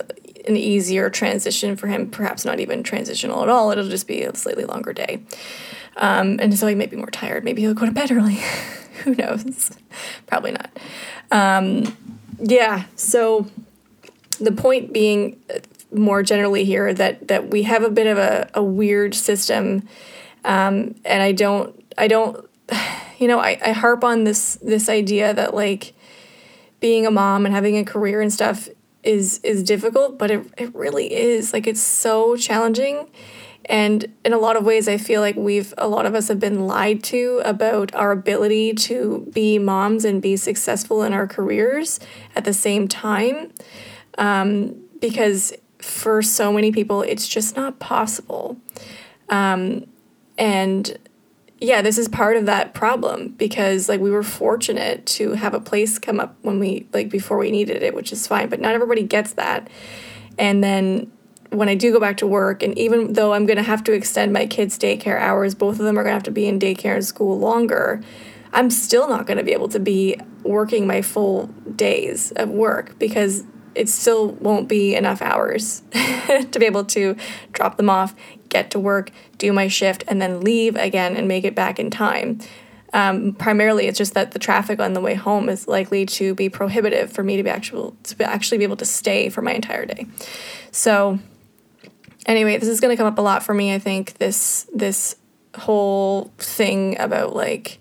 an 0.45 0.57
easier 0.57 1.09
transition 1.09 1.77
for 1.77 1.87
him 1.87 2.11
perhaps 2.11 2.43
not 2.43 2.59
even 2.59 2.83
transitional 2.83 3.41
at 3.41 3.49
all 3.49 3.71
it'll 3.71 3.87
just 3.87 4.07
be 4.07 4.23
a 4.23 4.35
slightly 4.35 4.65
longer 4.65 4.91
day. 4.91 5.23
Um, 5.95 6.37
and 6.41 6.57
so 6.59 6.67
he 6.67 6.75
may 6.75 6.87
be 6.87 6.97
more 6.97 7.07
tired 7.07 7.45
maybe 7.45 7.61
he'll 7.61 7.73
go 7.73 7.85
to 7.85 7.91
bed 7.93 8.11
early 8.11 8.39
Who 9.05 9.15
knows? 9.15 9.71
Probably 10.27 10.51
not. 10.51 10.69
Um, 11.31 11.95
yeah, 12.39 12.85
so 12.95 13.47
the 14.39 14.51
point 14.51 14.91
being 14.91 15.39
uh, 15.53 15.59
more 15.93 16.23
generally 16.23 16.65
here 16.65 16.93
that 16.93 17.27
that 17.27 17.49
we 17.49 17.63
have 17.63 17.83
a 17.83 17.89
bit 17.89 18.07
of 18.07 18.17
a, 18.17 18.49
a 18.53 18.63
weird 18.63 19.15
system 19.15 19.87
um, 20.43 20.95
and 21.05 21.23
I 21.23 21.31
don't 21.31 21.83
I 21.97 22.07
don't 22.07 22.45
you 23.17 23.27
know 23.27 23.39
I, 23.39 23.57
I 23.63 23.71
harp 23.71 24.03
on 24.03 24.23
this 24.23 24.55
this 24.55 24.89
idea 24.89 25.33
that 25.33 25.53
like 25.53 25.93
being 26.79 27.05
a 27.05 27.11
mom 27.11 27.45
and 27.45 27.55
having 27.55 27.77
a 27.77 27.85
career 27.85 28.21
and 28.21 28.33
stuff 28.33 28.67
is 29.03 29.39
is 29.43 29.63
difficult 29.63 30.17
but 30.17 30.31
it, 30.31 30.45
it 30.57 30.75
really 30.75 31.13
is 31.13 31.53
like 31.53 31.67
it's 31.67 31.81
so 31.81 32.35
challenging 32.35 33.07
and 33.67 34.05
in 34.23 34.33
a 34.33 34.37
lot 34.37 34.55
of 34.55 34.63
ways, 34.63 34.87
I 34.87 34.97
feel 34.97 35.21
like 35.21 35.35
we've, 35.35 35.73
a 35.77 35.87
lot 35.87 36.05
of 36.05 36.13
us 36.13 36.27
have 36.27 36.39
been 36.39 36.67
lied 36.67 37.03
to 37.05 37.41
about 37.43 37.93
our 37.95 38.11
ability 38.11 38.73
to 38.73 39.27
be 39.33 39.57
moms 39.57 40.05
and 40.05 40.21
be 40.21 40.37
successful 40.37 41.01
in 41.03 41.13
our 41.13 41.27
careers 41.27 41.99
at 42.35 42.45
the 42.45 42.53
same 42.53 42.87
time. 42.87 43.51
Um, 44.17 44.75
because 44.99 45.53
for 45.79 46.21
so 46.21 46.53
many 46.53 46.71
people, 46.71 47.01
it's 47.01 47.27
just 47.27 47.55
not 47.55 47.79
possible. 47.79 48.57
Um, 49.29 49.85
and 50.37 50.97
yeah, 51.59 51.81
this 51.81 51.97
is 51.97 52.07
part 52.07 52.37
of 52.37 52.45
that 52.45 52.73
problem 52.73 53.29
because 53.29 53.89
like 53.89 53.99
we 53.99 54.11
were 54.11 54.23
fortunate 54.23 55.05
to 55.07 55.31
have 55.31 55.53
a 55.53 55.59
place 55.59 55.97
come 55.97 56.19
up 56.19 56.35
when 56.41 56.59
we 56.59 56.87
like 56.93 57.09
before 57.09 57.37
we 57.37 57.49
needed 57.49 57.81
it, 57.81 57.93
which 57.93 58.11
is 58.11 58.27
fine, 58.27 58.49
but 58.49 58.59
not 58.59 58.73
everybody 58.73 59.03
gets 59.03 59.33
that. 59.33 59.69
And 60.37 60.63
then 60.63 61.11
when 61.49 61.69
I 61.69 61.75
do 61.75 61.91
go 61.91 61.99
back 61.99 62.17
to 62.17 62.27
work, 62.27 62.63
and 62.63 62.77
even 62.77 63.13
though 63.13 63.33
I'm 63.33 63.45
going 63.45 63.57
to 63.57 63.63
have 63.63 63.83
to 63.85 63.93
extend 63.93 64.33
my 64.33 64.45
kids' 64.45 64.77
daycare 64.77 65.19
hours, 65.19 65.55
both 65.55 65.79
of 65.79 65.85
them 65.85 65.97
are 65.97 66.03
going 66.03 66.11
to 66.11 66.15
have 66.15 66.23
to 66.23 66.31
be 66.31 66.47
in 66.47 66.59
daycare 66.59 66.95
and 66.95 67.05
school 67.05 67.39
longer. 67.39 68.01
I'm 68.53 68.69
still 68.69 69.07
not 69.07 69.25
going 69.27 69.37
to 69.37 69.43
be 69.43 69.51
able 69.51 69.69
to 69.69 69.79
be 69.79 70.17
working 70.43 70.87
my 70.87 71.01
full 71.01 71.47
days 71.75 72.31
of 72.31 72.49
work 72.49 72.97
because 72.99 73.43
it 73.75 73.89
still 73.89 74.29
won't 74.29 74.69
be 74.69 74.95
enough 74.95 75.21
hours 75.21 75.81
to 75.91 76.57
be 76.57 76.65
able 76.65 76.85
to 76.85 77.15
drop 77.51 77.75
them 77.77 77.89
off, 77.89 78.15
get 78.49 78.71
to 78.71 78.79
work, 78.79 79.11
do 79.37 79.51
my 79.51 79.67
shift, 79.67 80.03
and 80.07 80.21
then 80.21 80.39
leave 80.39 80.75
again 80.77 81.17
and 81.17 81.27
make 81.27 81.43
it 81.43 81.53
back 81.53 81.79
in 81.79 81.91
time. 81.91 82.39
Um, 82.93 83.33
primarily, 83.33 83.87
it's 83.87 83.97
just 83.97 84.13
that 84.13 84.31
the 84.31 84.39
traffic 84.39 84.79
on 84.79 84.93
the 84.93 85.01
way 85.01 85.15
home 85.15 85.49
is 85.49 85.67
likely 85.67 86.05
to 86.05 86.33
be 86.33 86.47
prohibitive 86.47 87.11
for 87.11 87.23
me 87.23 87.35
to 87.35 87.43
be 87.43 87.49
actual 87.49 87.97
to 88.03 88.23
actually 88.23 88.59
be 88.59 88.63
able 88.63 88.77
to 88.77 88.85
stay 88.85 89.27
for 89.27 89.41
my 89.41 89.51
entire 89.51 89.85
day. 89.85 90.07
So 90.71 91.19
anyway, 92.25 92.57
this 92.57 92.69
is 92.69 92.79
going 92.79 92.95
to 92.95 92.97
come 92.97 93.11
up 93.11 93.17
a 93.17 93.21
lot 93.21 93.43
for 93.43 93.53
me. 93.53 93.73
I 93.73 93.79
think 93.79 94.17
this 94.17 94.67
this 94.73 95.15
whole 95.55 96.31
thing 96.37 96.99
about 96.99 97.35
like 97.35 97.79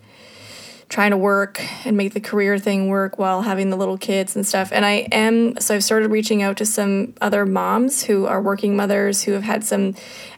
trying 0.88 1.10
to 1.10 1.16
work 1.16 1.60
and 1.84 1.96
make 1.96 2.14
the 2.14 2.20
career 2.20 2.56
thing 2.58 2.88
work 2.88 3.18
while 3.18 3.42
having 3.42 3.70
the 3.70 3.76
little 3.76 3.98
kids 3.98 4.36
and 4.36 4.46
stuff. 4.46 4.70
And 4.70 4.84
I 4.84 5.08
am 5.10 5.58
so 5.58 5.74
I've 5.74 5.84
started 5.84 6.10
reaching 6.10 6.42
out 6.42 6.56
to 6.58 6.66
some 6.66 7.14
other 7.20 7.44
moms 7.44 8.04
who 8.04 8.26
are 8.26 8.40
working 8.40 8.76
mothers 8.76 9.22
who 9.24 9.32
have 9.32 9.42
had 9.42 9.64
some 9.64 9.94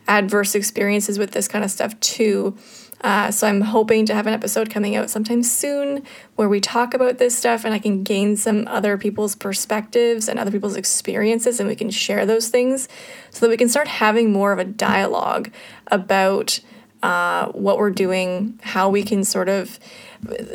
adverse 0.08 0.54
experiences 0.54 1.18
with 1.18 1.32
this 1.32 1.48
kind 1.48 1.64
of 1.64 1.70
stuff 1.70 1.98
too. 2.00 2.56
Uh, 3.02 3.30
so 3.30 3.46
I'm 3.46 3.60
hoping 3.60 4.06
to 4.06 4.14
have 4.14 4.26
an 4.26 4.32
episode 4.32 4.70
coming 4.70 4.96
out 4.96 5.10
sometime 5.10 5.42
soon 5.42 6.02
where 6.36 6.48
we 6.48 6.60
talk 6.60 6.94
about 6.94 7.18
this 7.18 7.36
stuff 7.36 7.64
and 7.64 7.74
I 7.74 7.78
can 7.78 8.02
gain 8.02 8.36
some 8.36 8.66
other 8.68 8.96
people's 8.96 9.34
perspectives 9.34 10.28
and 10.28 10.38
other 10.38 10.50
people's 10.50 10.76
experiences 10.76 11.60
and 11.60 11.68
we 11.68 11.76
can 11.76 11.90
share 11.90 12.24
those 12.24 12.48
things 12.48 12.88
so 13.30 13.40
that 13.40 13.50
we 13.50 13.56
can 13.56 13.68
start 13.68 13.86
having 13.86 14.32
more 14.32 14.52
of 14.52 14.58
a 14.58 14.64
dialogue 14.64 15.50
about 15.88 16.60
uh, 17.02 17.48
what 17.52 17.78
we're 17.78 17.90
doing, 17.90 18.58
how 18.62 18.88
we 18.88 19.02
can 19.02 19.24
sort 19.24 19.48
of 19.48 19.78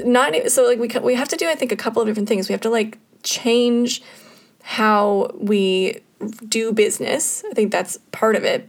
not 0.04 0.34
so 0.51 0.65
like 0.65 0.80
we 0.80 0.89
we 1.01 1.15
have 1.15 1.30
to 1.30 1.38
do 1.38 1.47
I 1.47 1.56
think 1.56 1.71
a 1.71 1.77
couple 1.77 2.01
of 2.01 2.08
different 2.08 2.27
things. 2.27 2.49
We 2.49 2.54
have 2.54 2.62
to 2.62 2.69
like 2.69 2.97
change 3.23 4.01
how 4.63 5.32
we 5.36 5.99
do 6.47 6.73
business. 6.73 7.43
I 7.49 7.54
think 7.54 7.71
that's 7.71 7.97
part 8.12 8.36
of 8.36 8.43
it 8.43 8.67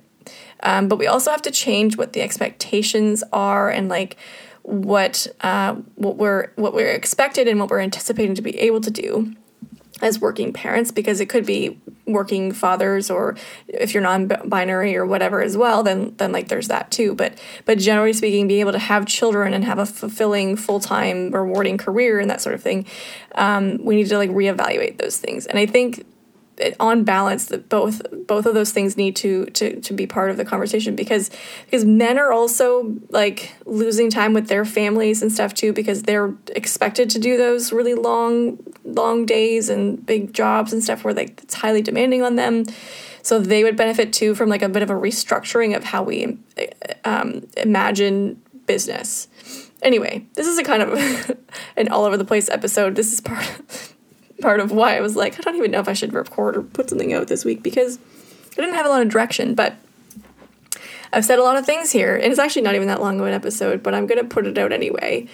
um, 0.63 0.89
but 0.89 0.99
we 0.99 1.07
also 1.07 1.31
have 1.31 1.43
to 1.43 1.51
change 1.51 1.97
what 1.97 2.13
the 2.13 2.23
expectations 2.23 3.23
are 3.33 3.71
and 3.71 3.89
like 3.89 4.17
what 4.63 5.27
uh, 5.41 5.75
what 5.97 6.17
we're 6.17 6.53
what 6.57 6.73
we're 6.73 6.93
expected 6.93 7.49
and 7.49 7.59
what 7.59 7.71
we're 7.71 7.81
anticipating 7.81 8.35
to 8.35 8.43
be 8.43 8.59
able 8.59 8.81
to 8.81 8.91
do 8.91 9.35
as 10.01 10.21
working 10.21 10.53
parents 10.53 10.91
because 10.91 11.21
it 11.21 11.29
could 11.29 11.47
be 11.47 11.81
working 12.07 12.51
fathers 12.51 13.09
or 13.09 13.37
if 13.69 13.95
you're 13.95 14.03
non-binary 14.03 14.97
or 14.97 15.07
whatever 15.07 15.41
as 15.41 15.57
well 15.57 15.85
then 15.85 16.13
then 16.17 16.33
like 16.33 16.49
there's 16.49 16.69
that 16.69 16.91
too. 16.91 17.15
But 17.15 17.39
but 17.65 17.79
generally 17.79 18.13
speaking 18.13 18.49
being 18.49 18.61
able 18.61 18.73
to 18.73 18.79
have 18.79 19.07
children 19.07 19.55
and 19.55 19.65
have 19.65 19.79
a 19.79 19.87
fulfilling 19.87 20.57
full-time 20.57 21.31
rewarding 21.31 21.79
career 21.79 22.19
and 22.19 22.31
that 22.31 22.41
sort 22.41 22.55
of 22.55 22.63
thing 22.63 22.87
um, 23.35 23.79
we 23.85 23.97
need 23.97 24.09
to 24.09 24.19
like 24.19 24.31
reevaluate 24.31 24.99
those 24.99 25.19
things. 25.19 25.47
And 25.47 25.59
i 25.59 25.67
think 25.67 26.05
on 26.79 27.03
balance 27.03 27.47
that 27.47 27.69
both 27.69 28.03
both 28.27 28.47
of 28.47 28.55
those 28.55 28.73
things 28.73 28.97
need 28.97 29.17
to 29.17 29.47
to 29.47 29.81
to 29.81 29.93
be 29.93 30.07
part 30.07 30.31
of 30.31 30.37
the 30.37 30.45
conversation 30.45 30.95
because 30.95 31.31
because 31.65 31.85
men 31.85 32.19
are 32.19 32.33
also 32.33 32.95
like 33.09 33.55
losing 33.65 34.11
time 34.11 34.35
with 34.35 34.49
their 34.49 34.65
families 34.65 35.23
and 35.23 35.33
stuff 35.33 35.55
too 35.55 35.73
because 35.73 36.03
they're 36.03 36.35
expected 36.55 37.09
to 37.11 37.19
do 37.19 37.37
those 37.37 37.73
really 37.73 37.95
long 37.95 38.59
long 38.85 39.25
days 39.25 39.69
and 39.69 40.05
big 40.05 40.33
jobs 40.35 40.73
and 40.73 40.83
stuff 40.83 41.05
where 41.05 41.15
like 41.15 41.43
it's 41.43 41.55
highly 41.55 41.83
demanding 41.83 42.23
on 42.23 42.37
them. 42.37 42.65
So 43.23 43.39
they 43.39 43.63
would 43.63 43.77
benefit 43.77 44.13
too 44.13 44.35
from 44.35 44.49
like 44.49 44.63
a 44.63 44.69
bit 44.69 44.83
of 44.83 44.91
a 44.91 44.95
restructuring 44.95 45.77
of 45.77 45.85
how 45.85 46.03
we 46.03 46.39
um, 47.05 47.47
imagine 47.57 48.43
business. 48.67 49.29
Anyway 49.81 50.27
this 50.35 50.47
is 50.47 50.59
a 50.59 50.65
kind 50.65 50.83
of 50.83 51.37
an 51.77 51.89
all 51.89 52.05
over 52.05 52.17
the 52.17 52.25
place 52.27 52.51
episode. 52.51 52.95
This 52.95 53.13
is 53.13 53.21
part 53.21 53.47
part 54.43 54.61
of 54.61 54.73
why 54.73 54.97
I 54.97 55.01
was 55.01 55.17
like, 55.17 55.39
I 55.39 55.43
don't 55.43 55.57
even 55.57 55.71
know 55.71 55.81
if 55.81 55.89
I 55.89 55.93
should 55.93 56.13
record 56.13 56.57
or 56.57 56.63
put 56.63 56.91
something 56.91 57.13
out 57.13 57.29
this 57.29 57.45
week 57.45 57.63
because 57.63 57.99
I 58.53 58.57
didn't 58.57 58.75
have 58.75 58.87
a 58.87 58.91
lot 58.91 59.03
of 59.03 59.09
direction. 59.09 59.55
But 59.55 59.77
I've 61.13 61.25
said 61.25 61.39
a 61.39 61.43
lot 61.43 61.57
of 61.57 61.65
things 61.65 61.93
here, 61.93 62.15
and 62.15 62.27
it's 62.27 62.39
actually 62.39 62.63
not 62.63 62.75
even 62.75 62.89
that 62.89 63.01
long 63.01 63.21
of 63.21 63.27
an 63.27 63.33
episode, 63.33 63.83
but 63.83 63.95
I'm 63.95 64.07
gonna 64.07 64.25
put 64.25 64.47
it 64.47 64.59
out 64.59 64.73
anyway. 64.73 65.29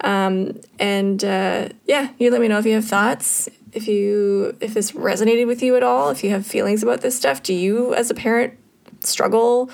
Um, 0.00 0.60
and 0.78 1.22
uh, 1.24 1.68
yeah, 1.86 2.10
you 2.18 2.30
let 2.30 2.40
me 2.40 2.48
know 2.48 2.58
if 2.58 2.66
you 2.66 2.74
have 2.74 2.84
thoughts, 2.84 3.48
if 3.72 3.88
you 3.88 4.56
if 4.60 4.74
this 4.74 4.92
resonated 4.92 5.46
with 5.46 5.62
you 5.62 5.76
at 5.76 5.82
all, 5.82 6.10
if 6.10 6.22
you 6.22 6.30
have 6.30 6.46
feelings 6.46 6.82
about 6.82 7.00
this 7.00 7.16
stuff. 7.16 7.42
Do 7.42 7.54
you, 7.54 7.94
as 7.94 8.10
a 8.10 8.14
parent, 8.14 8.58
struggle 9.00 9.70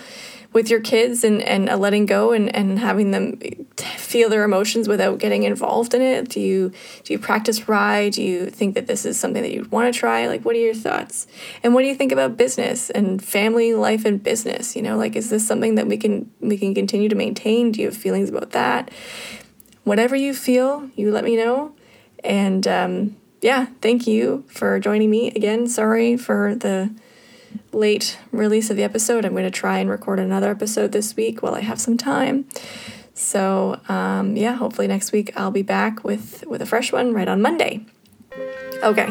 with 0.53 0.71
your 0.71 0.81
kids 0.81 1.25
and, 1.25 1.43
and 1.43 1.69
uh, 1.69 1.77
letting 1.77 2.07
go 2.07 2.33
and, 2.33 2.55
and 2.55 2.79
having 2.79 3.11
them 3.11 3.39
feel 3.77 4.31
their 4.31 4.45
emotions 4.45 4.89
without 4.89 5.19
getting 5.19 5.43
involved 5.43 5.95
in 5.95 6.01
it? 6.01 6.29
Do 6.29 6.41
you 6.41 6.73
do 7.05 7.13
you 7.13 7.19
practice 7.19 7.69
RIE? 7.69 8.11
Do 8.11 8.23
you 8.23 8.47
think 8.47 8.75
that 8.75 8.87
this 8.87 9.05
is 9.05 9.19
something 9.19 9.43
that 9.43 9.53
you'd 9.53 9.71
want 9.71 9.93
to 9.93 9.99
try? 9.99 10.27
Like 10.27 10.45
what 10.45 10.57
are 10.57 10.61
your 10.61 10.75
thoughts? 10.75 11.27
And 11.63 11.75
what 11.75 11.83
do 11.83 11.89
you 11.89 11.95
think 11.95 12.13
about 12.13 12.37
business 12.37 12.91
and 12.91 13.23
family 13.23 13.75
life 13.75 14.05
and 14.05 14.23
business? 14.23 14.75
You 14.75 14.83
know, 14.83 14.97
like 14.97 15.17
is 15.17 15.31
this 15.31 15.47
something 15.47 15.75
that 15.75 15.87
we 15.87 15.97
can 15.97 16.31
we 16.41 16.57
can 16.57 16.75
continue 16.75 17.09
to 17.09 17.17
maintain? 17.17 17.73
Do 17.73 17.81
you 17.81 17.87
have 17.87 17.97
feelings 17.97 18.31
about 18.31 18.51
that? 18.53 18.91
Whatever 19.85 20.17
you 20.17 20.35
feel, 20.35 20.91
you 20.97 21.13
let 21.13 21.25
me 21.25 21.37
know. 21.37 21.75
And 22.25 22.67
um, 22.67 23.17
yeah, 23.41 23.67
thank 23.81 24.07
you 24.07 24.45
for 24.49 24.81
joining 24.81 25.11
me 25.11 25.29
again. 25.29 25.69
Sorry 25.69 26.17
for 26.17 26.55
the 26.55 26.91
late 27.73 28.19
release 28.33 28.71
of 28.71 28.77
the 28.77 28.83
episode. 28.83 29.25
I'm 29.25 29.33
going 29.33 29.45
to 29.45 29.51
try 29.51 29.79
and 29.79 29.91
record 29.91 30.19
another 30.19 30.51
episode 30.51 30.93
this 30.93 31.17
week 31.17 31.43
while 31.43 31.55
I 31.55 31.61
have 31.61 31.81
some 31.81 31.97
time. 31.97 32.47
So 33.15 33.81
um, 33.89 34.37
yeah, 34.37 34.55
hopefully 34.55 34.87
next 34.87 35.13
week 35.13 35.33
I'll 35.37 35.51
be 35.51 35.63
back 35.63 36.05
with 36.05 36.45
with 36.47 36.63
a 36.63 36.67
fresh 36.67 36.93
one 36.93 37.13
right 37.13 37.29
on 37.29 37.43
Monday. 37.43 37.85
Okay. 38.83 39.09